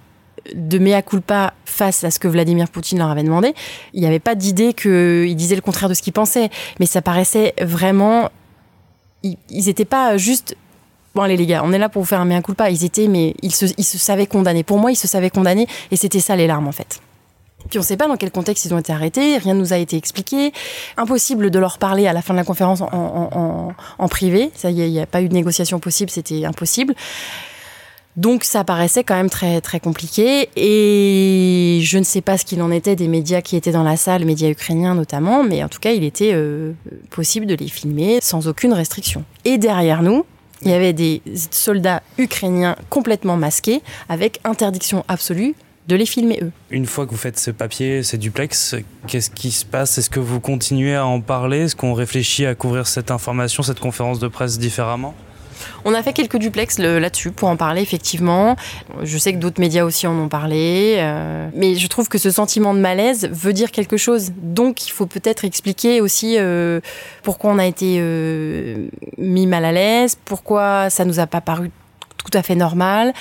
de 0.55 0.79
mea 0.79 1.03
culpa 1.03 1.53
face 1.67 2.05
à 2.05 2.11
ce 2.11 2.19
que 2.19 2.29
Vladimir 2.29 2.69
Poutine 2.69 2.99
leur 2.99 3.11
avait 3.11 3.23
demandé, 3.23 3.55
il 3.93 4.01
n'y 4.01 4.07
avait 4.07 4.19
pas 4.19 4.35
d'idée 4.35 4.73
qu'ils 4.73 5.37
disaient 5.37 5.57
le 5.57 5.61
contraire 5.61 5.91
de 5.91 5.95
ce 5.95 6.01
qu'ils 6.01 6.13
pensaient, 6.15 6.49
mais 6.81 6.87
ça 6.87 7.03
paraissait 7.03 7.55
vraiment... 7.61 8.31
Ils 9.23 9.37
n'étaient 9.51 9.85
pas 9.85 10.17
juste... 10.17 10.57
Bon 11.15 11.23
allez 11.23 11.37
les 11.37 11.47
gars, 11.47 11.63
on 11.65 11.73
est 11.73 11.79
là 11.79 11.89
pour 11.89 12.03
vous 12.03 12.09
faire 12.09 12.21
un 12.21 12.25
mea 12.25 12.41
culpa. 12.43 12.71
Ils 12.71 12.85
étaient, 12.85 13.09
mais 13.09 13.35
ils 13.43 13.55
se, 13.55 13.67
ils 13.77 13.85
se 13.85 13.99
savaient 13.99 14.27
condamnés. 14.27 14.63
Pour 14.63 14.79
moi, 14.79 14.91
ils 14.93 14.97
se 14.97 15.07
savaient 15.07 15.31
condamnés, 15.31 15.67
et 15.91 15.97
c'était 15.97 16.21
ça 16.21 16.37
les 16.37 16.47
larmes 16.47 16.69
en 16.69 16.73
fait. 16.73 17.01
Puis 17.69 17.79
on 17.79 17.83
ne 17.83 17.87
sait 17.87 17.97
pas 17.97 18.09
dans 18.09 18.17
quel 18.17 18.31
contexte 18.31 18.65
ils 18.65 18.75
ont 18.75 18.79
été 18.79 18.93
arrêtés, 18.93 19.39
rien 19.39 19.55
ne 19.55 19.61
nous 19.61 19.73
a 19.73 19.77
été 19.79 19.97
expliqué. 19.97 20.53
Impossible 20.97 21.51
de 21.51 21.59
leur 21.59 21.79
parler 21.79 22.07
à 22.09 22.13
la 22.13 22.21
fin 22.23 22.35
de 22.35 22.39
la 22.39 22.45
conférence 22.45 22.81
en, 22.81 22.89
en- 22.93 23.31
en- 23.33 23.73
en 23.99 24.09
privé. 24.09 24.51
Ça 24.55 24.71
y 24.71 24.81
est, 24.83 24.89
il 24.89 24.93
n'y 24.93 25.01
a 25.01 25.07
pas 25.07 25.23
eu 25.23 25.29
de 25.29 25.35
négociation 25.35 25.79
possible, 25.79 26.11
c'était 26.11 26.45
impossible. 26.45 26.95
Donc 28.17 28.45
ça 28.45 28.63
paraissait 28.65 29.05
quand 29.05 29.15
même 29.15 29.31
très 29.31 29.63
très 29.63 29.81
compliqué 29.81 30.51
et 30.57 31.81
je 31.83 31.97
ne 31.99 32.05
sais 32.05 32.21
pas 32.21 32.37
ce 32.37 32.45
qu'il 32.45 32.61
en 32.61 32.71
était 32.71 32.95
des 32.95 33.09
médias 33.09 33.41
qui 33.41 33.57
étaient 33.57 33.73
dans 33.73 33.83
la 33.85 33.97
salle, 33.97 34.27
médias 34.27 34.51
ukrainiens 34.51 34.95
notamment, 34.95 35.43
mais 35.45 35.65
en 35.65 35.69
tout 35.69 35.79
cas 35.81 35.93
il 35.93 36.05
était 36.05 36.33
euh, 36.35 36.73
possible 37.11 37.47
de 37.47 37.55
les 37.55 37.69
filmer 37.69 38.19
sans 38.21 38.49
aucune 38.49 38.75
restriction. 38.75 39.25
Et 39.47 39.57
derrière 39.57 40.03
nous, 40.03 40.27
il 40.63 40.71
y 40.71 40.75
avait 40.75 40.93
des 40.93 41.23
soldats 41.51 42.03
ukrainiens 42.19 42.77
complètement 42.91 43.37
masqués 43.37 43.83
avec 44.09 44.41
interdiction 44.45 45.05
absolue 45.09 45.55
de 45.89 45.97
les 45.97 46.07
filmer 46.07 46.39
eux. 46.43 46.53
Une 46.71 46.87
fois 46.87 47.07
que 47.07 47.11
vous 47.11 47.17
faites 47.17 47.39
ce 47.39 47.51
papier, 47.51 48.03
ces 48.03 48.19
duplex, 48.19 48.77
qu'est-ce 49.07 49.31
qui 49.31 49.51
se 49.51 49.65
passe? 49.65 49.99
Est-ce 49.99 50.11
que 50.11 50.21
vous 50.21 50.39
continuez 50.39 50.95
à 50.95 51.07
en 51.07 51.21
parler? 51.21 51.63
Est-ce 51.63 51.77
qu'on 51.77 51.95
réfléchit 51.95 52.47
à 52.47 52.55
couvrir 52.55 52.87
cette 52.87 53.11
information, 53.11 53.63
cette 53.63 53.81
conférence 53.81 54.21
de 54.21 54.29
presse 54.29 54.59
différemment? 54.59 55.15
On 55.85 55.95
a 55.95 56.03
fait 56.03 56.13
quelques 56.13 56.37
duplex 56.39 56.79
le- 56.79 56.99
là-dessus 56.99 57.31
pour 57.31 57.49
en 57.49 57.57
parler, 57.57 57.83
effectivement. 57.83 58.57
Je 59.03 59.19
sais 59.19 59.33
que 59.33 59.39
d'autres 59.39 59.61
médias 59.61 59.85
aussi 59.85 60.07
en 60.07 60.15
ont 60.19 60.29
parlé. 60.29 60.97
euh, 60.99 61.49
mais 61.55 61.75
je 61.75 61.87
trouve 61.87 62.09
que 62.09 62.19
ce 62.19 62.31
sentiment 62.31 62.75
de 62.75 62.79
malaise 62.81 63.29
veut 63.33 63.53
dire 63.53 63.71
quelque 63.71 63.97
chose. 63.97 64.33
Donc, 64.43 64.87
il 64.87 64.91
faut 64.91 65.07
peut-être 65.07 65.45
expliquer 65.45 66.01
aussi 66.01 66.37
euh, 66.39 66.81
pourquoi 67.23 67.51
on 67.53 67.59
a 67.59 67.67
été 67.67 67.97
euh, 67.99 68.87
mis 69.19 69.47
mal 69.47 69.65
à 69.65 69.73
l'aise, 69.73 70.17
pourquoi 70.25 70.91
ça 70.91 71.05
nous 71.05 71.21
a 71.21 71.27
pas 71.27 71.41
paru 71.41 71.71
tout 72.25 72.39
à 72.39 72.43
fait 72.45 72.55
normal. 72.55 73.13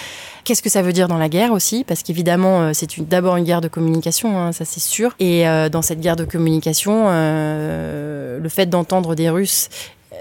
Qu'est-ce 0.44 0.62
que 0.62 0.70
ça 0.70 0.84
veut 0.84 0.94
dire 0.94 1.08
dans 1.08 1.18
la 1.18 1.28
guerre 1.28 1.54
aussi? 1.54 1.84
Parce 1.84 2.04
qu'évidemment, 2.04 2.72
c'est 2.76 3.00
d'abord 3.10 3.36
une 3.36 3.46
guerre 3.46 3.62
de 3.62 3.68
communication, 3.68 4.38
hein, 4.40 4.52
ça 4.52 4.64
c'est 4.64 4.80
sûr. 4.80 5.16
Et 5.20 5.44
dans 5.72 5.82
cette 5.82 6.02
guerre 6.02 6.16
de 6.16 6.24
communication, 6.24 7.06
le 7.10 8.48
fait 8.50 8.68
d'entendre 8.68 9.16
des 9.16 9.30
Russes 9.32 9.70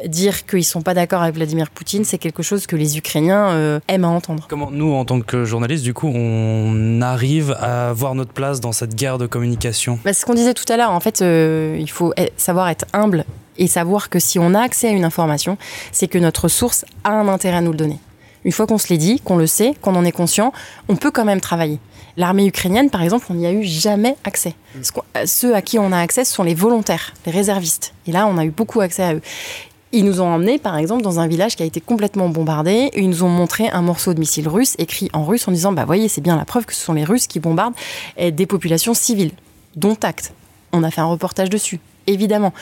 dire 0.06 0.46
qu'ils 0.46 0.64
sont 0.64 0.82
pas 0.82 0.94
d'accord 0.94 1.22
avec 1.22 1.34
Vladimir 1.34 1.70
Poutine, 1.70 2.04
c'est 2.04 2.18
quelque 2.18 2.42
chose 2.42 2.66
que 2.66 2.76
les 2.76 2.96
Ukrainiens 2.98 3.50
euh, 3.50 3.80
aiment 3.88 4.04
à 4.04 4.08
entendre. 4.08 4.46
Comment 4.48 4.70
nous, 4.70 4.92
en 4.92 5.04
tant 5.04 5.20
que 5.20 5.44
journalistes, 5.44 5.84
du 5.84 5.94
coup, 5.94 6.08
on 6.08 7.00
arrive 7.02 7.56
à 7.60 7.92
voir 7.92 8.14
notre 8.14 8.32
place 8.32 8.60
dans 8.60 8.72
cette 8.72 8.94
guerre 8.94 9.18
de 9.18 9.26
communication? 9.26 9.98
Bah, 10.04 10.12
c'est 10.12 10.20
ce 10.20 10.26
qu'on 10.26 10.34
disait 10.34 10.54
tout 10.54 10.70
à 10.72 10.76
l'heure. 10.76 10.90
En 10.92 11.00
fait, 11.00 11.22
euh, 11.22 11.76
il 11.78 11.90
faut 11.90 12.14
savoir 12.36 12.68
être 12.68 12.86
humble 12.92 13.24
et 13.58 13.66
savoir 13.66 14.08
que 14.08 14.18
si 14.18 14.38
on 14.38 14.54
a 14.54 14.60
accès 14.60 14.88
à 14.88 14.92
une 14.92 15.04
information, 15.04 15.58
c'est 15.92 16.08
que 16.08 16.18
notre 16.18 16.48
source 16.48 16.84
a 17.04 17.10
un 17.10 17.28
intérêt 17.28 17.58
à 17.58 17.60
nous 17.60 17.72
le 17.72 17.76
donner. 17.76 17.98
Une 18.44 18.52
fois 18.52 18.66
qu'on 18.66 18.78
se 18.78 18.88
l'est 18.88 18.98
dit, 18.98 19.20
qu'on 19.20 19.36
le 19.36 19.46
sait, 19.46 19.74
qu'on 19.82 19.96
en 19.96 20.04
est 20.04 20.12
conscient, 20.12 20.52
on 20.88 20.96
peut 20.96 21.10
quand 21.10 21.26
même 21.26 21.40
travailler. 21.40 21.78
L'armée 22.16 22.46
ukrainienne, 22.46 22.90
par 22.90 23.02
exemple, 23.02 23.26
on 23.30 23.34
n'y 23.34 23.46
a 23.46 23.52
eu 23.52 23.62
jamais 23.62 24.16
accès. 24.24 24.54
Euh, 24.76 25.24
Ceux 25.26 25.54
à 25.54 25.62
qui 25.62 25.78
on 25.78 25.92
a 25.92 25.98
accès, 25.98 26.24
ce 26.24 26.32
sont 26.34 26.42
les 26.42 26.54
volontaires, 26.54 27.12
les 27.26 27.32
réservistes. 27.32 27.94
Et 28.06 28.12
là, 28.12 28.26
on 28.26 28.36
a 28.38 28.44
eu 28.44 28.50
beaucoup 28.50 28.80
accès 28.80 29.02
à 29.02 29.14
eux. 29.14 29.22
Ils 29.92 30.04
nous 30.04 30.20
ont 30.20 30.26
emmenés, 30.26 30.58
par 30.58 30.76
exemple, 30.76 31.02
dans 31.02 31.18
un 31.18 31.26
village 31.26 31.56
qui 31.56 31.62
a 31.64 31.66
été 31.66 31.80
complètement 31.80 32.28
bombardé. 32.28 32.90
Ils 32.94 33.08
nous 33.08 33.24
ont 33.24 33.28
montré 33.28 33.68
un 33.68 33.82
morceau 33.82 34.14
de 34.14 34.20
missile 34.20 34.48
russe 34.48 34.74
écrit 34.78 35.10
en 35.12 35.24
russe 35.24 35.48
en 35.48 35.52
disant 35.52 35.72
Bah, 35.72 35.84
voyez, 35.84 36.08
c'est 36.08 36.20
bien 36.20 36.36
la 36.36 36.44
preuve 36.44 36.64
que 36.64 36.74
ce 36.74 36.80
sont 36.80 36.92
les 36.92 37.04
Russes 37.04 37.26
qui 37.26 37.40
bombardent 37.40 37.74
des 38.18 38.46
populations 38.46 38.94
civiles, 38.94 39.32
dont 39.74 39.96
acte. 40.02 40.32
On 40.72 40.84
a 40.84 40.90
fait 40.92 41.00
un 41.00 41.06
reportage 41.06 41.50
dessus, 41.50 41.80
évidemment. 42.06 42.52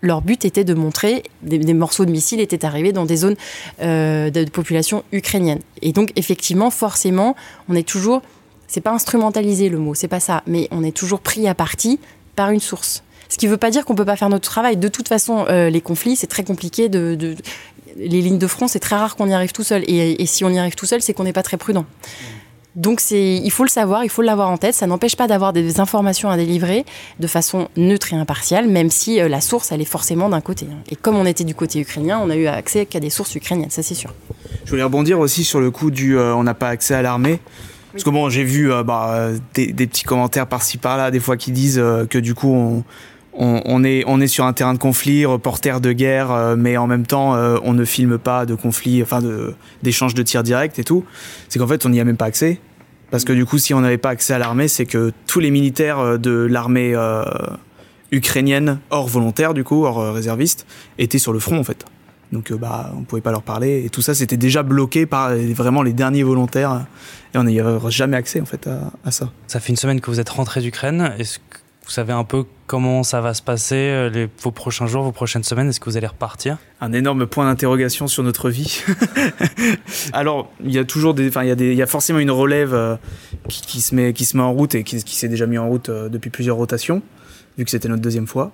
leur 0.00 0.20
but 0.20 0.44
était 0.44 0.64
de 0.64 0.74
montrer 0.74 1.22
des, 1.42 1.58
des 1.58 1.74
morceaux 1.74 2.04
de 2.04 2.10
missiles 2.10 2.40
étaient 2.40 2.64
arrivés 2.64 2.92
dans 2.92 3.04
des 3.04 3.16
zones 3.16 3.36
euh, 3.80 4.30
de, 4.30 4.44
de 4.44 4.50
population 4.50 5.04
ukrainienne. 5.12 5.60
Et 5.80 5.92
donc 5.92 6.12
effectivement, 6.16 6.70
forcément, 6.70 7.36
on 7.68 7.76
est 7.76 7.88
toujours, 7.88 8.20
c'est 8.66 8.80
pas 8.80 8.90
instrumentaliser 8.90 9.68
le 9.68 9.78
mot, 9.78 9.94
c'est 9.94 10.08
pas 10.08 10.20
ça, 10.20 10.42
mais 10.46 10.68
on 10.72 10.82
est 10.82 10.96
toujours 10.96 11.20
pris 11.20 11.46
à 11.46 11.54
partie 11.54 12.00
par 12.34 12.50
une 12.50 12.60
source. 12.60 13.04
Ce 13.32 13.38
qui 13.38 13.46
ne 13.46 13.50
veut 13.50 13.56
pas 13.56 13.70
dire 13.70 13.86
qu'on 13.86 13.94
peut 13.94 14.04
pas 14.04 14.16
faire 14.16 14.28
notre 14.28 14.46
travail. 14.46 14.76
De 14.76 14.88
toute 14.88 15.08
façon, 15.08 15.46
euh, 15.48 15.70
les 15.70 15.80
conflits, 15.80 16.16
c'est 16.16 16.26
très 16.26 16.44
compliqué. 16.44 16.90
De, 16.90 17.14
de- 17.14 17.34
les 17.96 18.20
lignes 18.20 18.36
de 18.36 18.46
front, 18.46 18.68
c'est 18.68 18.78
très 18.78 18.94
rare 18.94 19.16
qu'on 19.16 19.26
y 19.26 19.32
arrive 19.32 19.52
tout 19.52 19.62
seul. 19.62 19.84
Et, 19.86 20.20
et 20.22 20.26
si 20.26 20.44
on 20.44 20.50
y 20.50 20.58
arrive 20.58 20.74
tout 20.74 20.84
seul, 20.84 21.00
c'est 21.00 21.14
qu'on 21.14 21.24
n'est 21.24 21.32
pas 21.32 21.42
très 21.42 21.56
prudent. 21.56 21.86
Donc 22.76 23.00
c'est, 23.00 23.36
il 23.36 23.50
faut 23.50 23.64
le 23.64 23.70
savoir, 23.70 24.04
il 24.04 24.10
faut 24.10 24.20
l'avoir 24.20 24.50
en 24.50 24.58
tête. 24.58 24.74
Ça 24.74 24.86
n'empêche 24.86 25.16
pas 25.16 25.28
d'avoir 25.28 25.54
des 25.54 25.80
informations 25.80 26.28
à 26.28 26.36
délivrer 26.36 26.84
de 27.20 27.26
façon 27.26 27.68
neutre 27.78 28.12
et 28.12 28.16
impartiale, 28.16 28.68
même 28.68 28.90
si 28.90 29.18
euh, 29.18 29.28
la 29.30 29.40
source, 29.40 29.72
elle 29.72 29.80
est 29.80 29.86
forcément 29.86 30.28
d'un 30.28 30.42
côté. 30.42 30.66
hein. 30.70 30.76
Et 30.90 30.96
comme 30.96 31.16
on 31.16 31.24
était 31.24 31.44
du 31.44 31.54
côté 31.54 31.80
ukrainien, 31.80 32.20
on 32.22 32.28
a 32.28 32.36
eu 32.36 32.46
accès 32.48 32.84
qu'à 32.84 33.00
des 33.00 33.08
sources 33.10 33.34
ukrainiennes, 33.34 33.70
ça 33.70 33.82
c'est 33.82 33.94
sûr. 33.94 34.12
Je 34.66 34.70
voulais 34.70 34.82
rebondir 34.82 35.18
aussi 35.20 35.42
sur 35.42 35.58
le 35.60 35.70
coup 35.70 35.90
du 35.90 36.18
euh, 36.18 36.34
on 36.34 36.42
n'a 36.42 36.54
pas 36.54 36.68
accès 36.68 36.94
à 36.94 37.00
l'armée. 37.00 37.40
Parce 37.92 38.04
que 38.04 38.10
bon, 38.10 38.28
j'ai 38.30 38.44
vu 38.44 38.70
euh, 38.70 38.82
bah, 38.82 39.28
des, 39.54 39.66
des 39.72 39.86
petits 39.86 40.04
commentaires 40.04 40.46
par-ci 40.46 40.76
par-là, 40.78 41.10
des 41.10 41.20
fois 41.20 41.36
qui 41.38 41.50
disent 41.52 41.78
euh, 41.78 42.06
que 42.06 42.16
du 42.18 42.34
coup 42.34 42.48
on, 42.54 42.84
on, 43.34 43.62
on 43.64 43.84
est, 43.84 44.04
on 44.06 44.20
est 44.20 44.26
sur 44.26 44.44
un 44.44 44.52
terrain 44.52 44.74
de 44.74 44.78
conflit, 44.78 45.24
reporter 45.24 45.80
de 45.80 45.92
guerre, 45.92 46.30
euh, 46.30 46.56
mais 46.56 46.76
en 46.76 46.86
même 46.86 47.06
temps 47.06 47.34
euh, 47.34 47.58
on 47.64 47.72
ne 47.72 47.84
filme 47.84 48.18
pas 48.18 48.46
de 48.46 48.54
conflit, 48.54 49.02
enfin 49.02 49.20
de- 49.20 49.54
d'échanges 49.82 50.14
de, 50.14 50.22
tirs 50.22 50.42
directs 50.42 50.78
et 50.78 50.84
tout. 50.84 51.04
C'est 51.48 51.58
qu'en 51.58 51.66
fait 51.66 51.84
on 51.86 51.88
n'y 51.88 52.00
a 52.00 52.04
même 52.04 52.16
pas 52.16 52.26
accès. 52.26 52.60
Parce 53.10 53.24
que 53.24 53.32
du 53.34 53.44
coup, 53.44 53.58
si 53.58 53.74
on 53.74 53.80
n'avait 53.82 53.98
pas 53.98 54.08
accès 54.08 54.32
à 54.32 54.38
l'armée, 54.38 54.68
c'est 54.68 54.86
que 54.86 55.12
tous 55.26 55.38
les 55.40 55.50
militaires 55.50 55.98
euh, 55.98 56.16
de 56.18 56.30
l'armée 56.30 56.92
euh, 56.94 57.24
ukrainienne, 58.10 58.78
hors 58.90 59.08
volontaire 59.08 59.54
du 59.54 59.64
coup, 59.64 59.84
hors 59.84 60.12
réserviste, 60.14 60.66
étaient 60.98 61.18
sur 61.18 61.32
le 61.32 61.38
front 61.38 61.58
en 61.58 61.64
fait. 61.64 61.84
Donc 62.32 62.50
bah, 62.54 62.90
on 62.96 63.02
pouvait 63.02 63.20
pas 63.20 63.30
leur 63.30 63.42
parler 63.42 63.84
et 63.84 63.90
tout 63.90 64.00
ça 64.00 64.14
c'était 64.14 64.38
déjà 64.38 64.62
bloqué 64.62 65.04
par 65.04 65.34
vraiment 65.36 65.82
les 65.82 65.92
derniers 65.92 66.22
volontaires 66.22 66.86
et 67.34 67.36
on 67.38 67.44
n'y 67.44 67.60
avait 67.60 67.78
jamais 67.90 68.16
accès 68.16 68.40
en 68.40 68.46
fait 68.46 68.66
à, 68.66 68.90
à 69.04 69.10
ça. 69.10 69.30
Ça 69.46 69.60
fait 69.60 69.68
une 69.68 69.76
semaine 69.76 70.00
que 70.00 70.10
vous 70.10 70.18
êtes 70.18 70.30
rentré 70.30 70.62
d'Ukraine. 70.62 71.12
Est-ce 71.18 71.38
vous 71.84 71.90
savez 71.90 72.12
un 72.12 72.24
peu 72.24 72.44
comment 72.66 73.02
ça 73.02 73.20
va 73.20 73.34
se 73.34 73.42
passer 73.42 73.74
euh, 73.74 74.08
les, 74.08 74.28
vos 74.40 74.52
prochains 74.52 74.86
jours, 74.86 75.02
vos 75.02 75.12
prochaines 75.12 75.42
semaines? 75.42 75.68
Est-ce 75.68 75.80
que 75.80 75.90
vous 75.90 75.96
allez 75.96 76.06
repartir? 76.06 76.58
Un 76.80 76.92
énorme 76.92 77.26
point 77.26 77.44
d'interrogation 77.44 78.06
sur 78.06 78.22
notre 78.22 78.50
vie. 78.50 78.82
Alors 80.12 80.50
il 80.62 80.72
y 80.72 80.78
a 80.78 80.84
toujours 80.84 81.12
des, 81.14 81.28
enfin 81.28 81.42
il 81.42 81.48
y 81.48 81.50
a 81.50 81.56
des, 81.56 81.72
il 81.72 81.76
y 81.76 81.82
a 81.82 81.86
forcément 81.86 82.20
une 82.20 82.30
relève 82.30 82.72
euh, 82.72 82.96
qui, 83.48 83.62
qui 83.62 83.80
se 83.80 83.94
met 83.94 84.12
qui 84.12 84.24
se 84.24 84.36
met 84.36 84.42
en 84.42 84.52
route 84.52 84.74
et 84.74 84.84
qui, 84.84 85.02
qui 85.02 85.16
s'est 85.16 85.28
déjà 85.28 85.46
mis 85.46 85.58
en 85.58 85.68
route 85.68 85.88
euh, 85.88 86.08
depuis 86.08 86.30
plusieurs 86.30 86.56
rotations 86.56 87.02
vu 87.58 87.64
que 87.64 87.70
c'était 87.70 87.88
notre 87.88 88.00
deuxième 88.00 88.26
fois. 88.26 88.52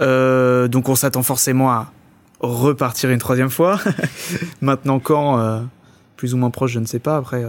Euh, 0.00 0.66
donc 0.66 0.88
on 0.88 0.96
s'attend 0.96 1.22
forcément 1.22 1.70
à 1.70 1.92
repartir 2.40 3.10
une 3.10 3.20
troisième 3.20 3.50
fois. 3.50 3.78
Maintenant 4.60 4.98
quand 4.98 5.62
plus 6.16 6.34
ou 6.34 6.38
moins 6.38 6.50
proche 6.50 6.72
je 6.72 6.80
ne 6.80 6.86
sais 6.86 6.98
pas 6.98 7.16
après. 7.16 7.44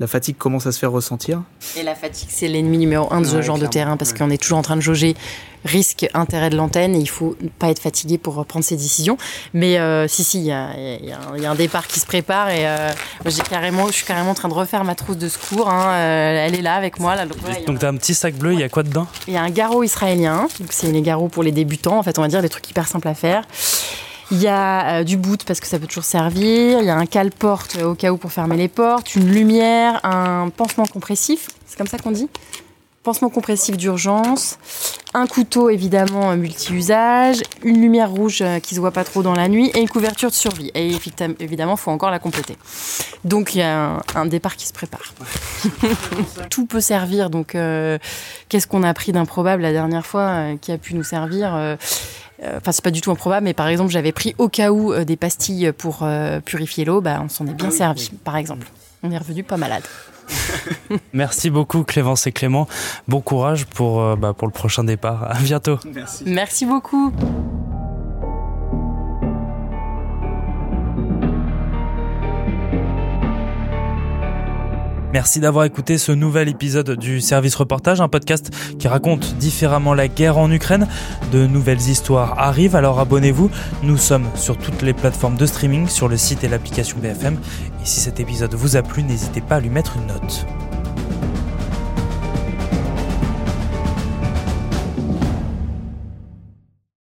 La 0.00 0.06
fatigue 0.08 0.36
commence 0.36 0.66
à 0.66 0.72
se 0.72 0.78
faire 0.78 0.90
ressentir? 0.90 1.42
Et 1.76 1.82
la 1.84 1.94
fatigue, 1.94 2.28
c'est 2.30 2.48
l'ennemi 2.48 2.78
numéro 2.78 3.12
un 3.12 3.20
de 3.20 3.26
ce 3.26 3.36
Ouais, 3.36 3.42
genre 3.42 3.58
de 3.58 3.66
terrain 3.66 3.96
parce 3.96 4.10
ouais. 4.12 4.18
qu'on 4.18 4.30
est 4.30 4.38
toujours 4.42 4.58
en 4.58 4.62
train 4.62 4.76
de 4.76 4.80
jauger 4.80 5.14
risque, 5.66 6.08
intérêt 6.14 6.48
de 6.48 6.56
l'antenne 6.56 6.94
et 6.96 6.98
il 6.98 7.08
faut 7.08 7.36
pas 7.58 7.68
être 7.68 7.80
fatigué 7.80 8.16
pour 8.16 8.42
prendre 8.46 8.64
ses 8.64 8.76
décisions. 8.76 9.18
Mais 9.52 9.78
euh, 9.78 10.08
si, 10.08 10.24
si, 10.24 10.38
il 10.38 10.44
y 10.46 10.52
a, 10.52 10.70
y 10.74 11.12
un- 11.12 11.36
il 11.36 11.42
y 11.42 11.46
a 11.46 11.50
un 11.50 11.54
départ 11.54 11.86
qui 11.86 12.00
se 12.00 12.06
prépare 12.06 12.48
et 12.48 12.66
euh, 12.66 12.88
j'ai 13.26 13.42
carrément, 13.42 13.86
je 13.88 13.92
suis 13.92 14.06
carrément 14.06 14.30
en 14.30 14.34
train 14.34 14.48
de 14.48 14.54
refaire 14.54 14.84
ma 14.84 14.94
trousse 14.94 15.18
de 15.18 15.28
secours. 15.28 15.68
hein. 15.68 15.90
Euh, 15.92 16.46
elle 16.46 16.54
est 16.54 16.62
là 16.62 16.76
avec 16.76 16.98
moi. 16.98 17.14
Là, 17.14 17.26
donc, 17.26 17.36
Donc 17.66 17.76
un- 17.76 17.78
t'as 17.78 17.88
un 17.90 17.96
petit 17.96 18.14
sac 18.14 18.34
bleu, 18.36 18.54
il 18.54 18.60
y 18.60 18.62
a 18.62 18.70
quoi 18.70 18.82
dedans? 18.82 19.06
Il 19.28 19.34
y 19.34 19.36
a 19.36 19.42
un 19.42 19.50
garrot 19.50 19.82
israélien, 19.82 20.48
donc 20.58 20.70
c'est 20.70 20.90
les 20.90 21.02
garrots 21.02 21.28
pour 21.28 21.42
les 21.42 21.52
débutants, 21.52 21.98
en 21.98 22.02
fait, 22.02 22.18
on 22.18 22.22
va 22.22 22.28
dire 22.28 22.40
des 22.40 22.48
trucs 22.48 22.68
hyper 22.70 22.88
simples 22.88 23.08
à 23.08 23.14
faire. 23.14 23.44
Il 24.32 24.40
y 24.40 24.46
a 24.46 25.00
euh, 25.00 25.04
du 25.04 25.16
boot 25.16 25.44
parce 25.44 25.58
que 25.58 25.66
ça 25.66 25.78
peut 25.78 25.88
toujours 25.88 26.04
servir. 26.04 26.78
Il 26.80 26.84
y 26.84 26.90
a 26.90 26.96
un 26.96 27.06
cale-porte 27.06 27.78
euh, 27.80 27.90
au 27.90 27.94
cas 27.94 28.12
où 28.12 28.16
pour 28.16 28.32
fermer 28.32 28.56
les 28.56 28.68
portes, 28.68 29.16
une 29.16 29.28
lumière, 29.28 30.00
un 30.04 30.50
pansement 30.50 30.86
compressif, 30.86 31.48
c'est 31.66 31.76
comme 31.76 31.88
ça 31.88 31.98
qu'on 31.98 32.12
dit? 32.12 32.28
Pansement 33.02 33.30
compressif 33.30 33.76
d'urgence, 33.76 34.58
un 35.14 35.26
couteau 35.26 35.68
évidemment 35.68 36.30
euh, 36.30 36.36
multi-usage, 36.36 37.38
une 37.64 37.80
lumière 37.80 38.10
rouge 38.10 38.44
qui 38.62 38.76
se 38.76 38.80
voit 38.80 38.92
pas 38.92 39.02
trop 39.02 39.22
dans 39.24 39.32
la 39.32 39.48
nuit 39.48 39.70
et 39.74 39.80
une 39.80 39.88
couverture 39.88 40.28
de 40.28 40.34
survie. 40.34 40.70
Et 40.74 40.92
évi- 40.92 41.34
évidemment, 41.40 41.76
faut 41.76 41.90
encore 41.90 42.10
la 42.10 42.20
compléter. 42.20 42.56
Donc 43.24 43.56
il 43.56 43.58
y 43.58 43.62
a 43.62 44.00
un, 44.14 44.26
départ 44.26 44.54
qui 44.54 44.66
se 44.68 44.72
prépare. 44.72 45.14
Tout 46.50 46.66
peut 46.66 46.80
servir. 46.80 47.30
Donc 47.30 47.56
qu'est-ce 48.48 48.66
qu'on 48.66 48.82
a 48.82 48.94
pris 48.94 49.12
d'improbable 49.12 49.62
la 49.62 49.72
dernière 49.72 50.06
fois 50.06 50.54
qui 50.60 50.70
a 50.70 50.78
pu 50.78 50.94
nous 50.94 51.02
servir 51.02 51.76
Enfin, 52.42 52.72
c'est 52.72 52.84
pas 52.84 52.90
du 52.90 53.00
tout 53.00 53.10
improbable, 53.10 53.44
mais 53.44 53.54
par 53.54 53.68
exemple, 53.68 53.90
j'avais 53.90 54.12
pris 54.12 54.34
au 54.38 54.48
cas 54.48 54.70
où 54.70 54.92
euh, 54.92 55.04
des 55.04 55.16
pastilles 55.16 55.72
pour 55.76 56.00
euh, 56.02 56.40
purifier 56.40 56.84
l'eau. 56.84 57.00
Bah, 57.00 57.20
on 57.22 57.28
s'en 57.28 57.46
est 57.46 57.54
bien 57.54 57.70
servi, 57.70 58.10
par 58.24 58.36
exemple. 58.36 58.66
On 59.02 59.10
est 59.10 59.18
revenu 59.18 59.42
pas 59.42 59.56
malade. 59.56 59.82
Merci 61.12 61.50
beaucoup 61.50 61.84
Clémence 61.84 62.26
et 62.26 62.32
Clément. 62.32 62.68
Bon 63.08 63.20
courage 63.20 63.66
pour, 63.66 64.00
euh, 64.00 64.16
bah, 64.16 64.32
pour 64.32 64.46
le 64.46 64.52
prochain 64.52 64.84
départ. 64.84 65.24
À 65.30 65.40
bientôt. 65.40 65.78
Merci. 65.92 66.24
Merci 66.26 66.66
beaucoup. 66.66 67.12
Merci 75.12 75.40
d'avoir 75.40 75.64
écouté 75.64 75.98
ce 75.98 76.12
nouvel 76.12 76.48
épisode 76.48 76.92
du 76.92 77.20
Service 77.20 77.56
Reportage, 77.56 78.00
un 78.00 78.08
podcast 78.08 78.50
qui 78.78 78.86
raconte 78.86 79.34
différemment 79.38 79.92
la 79.92 80.06
guerre 80.06 80.38
en 80.38 80.50
Ukraine. 80.52 80.86
De 81.32 81.46
nouvelles 81.46 81.80
histoires 81.80 82.38
arrivent, 82.38 82.76
alors 82.76 83.00
abonnez-vous. 83.00 83.50
Nous 83.82 83.96
sommes 83.96 84.26
sur 84.36 84.56
toutes 84.56 84.82
les 84.82 84.92
plateformes 84.92 85.36
de 85.36 85.46
streaming, 85.46 85.88
sur 85.88 86.06
le 86.06 86.16
site 86.16 86.44
et 86.44 86.48
l'application 86.48 86.98
BFM. 86.98 87.34
Et 87.82 87.86
si 87.86 87.98
cet 87.98 88.20
épisode 88.20 88.54
vous 88.54 88.76
a 88.76 88.82
plu, 88.82 89.02
n'hésitez 89.02 89.40
pas 89.40 89.56
à 89.56 89.60
lui 89.60 89.70
mettre 89.70 89.96
une 89.96 90.06
note. 90.06 90.46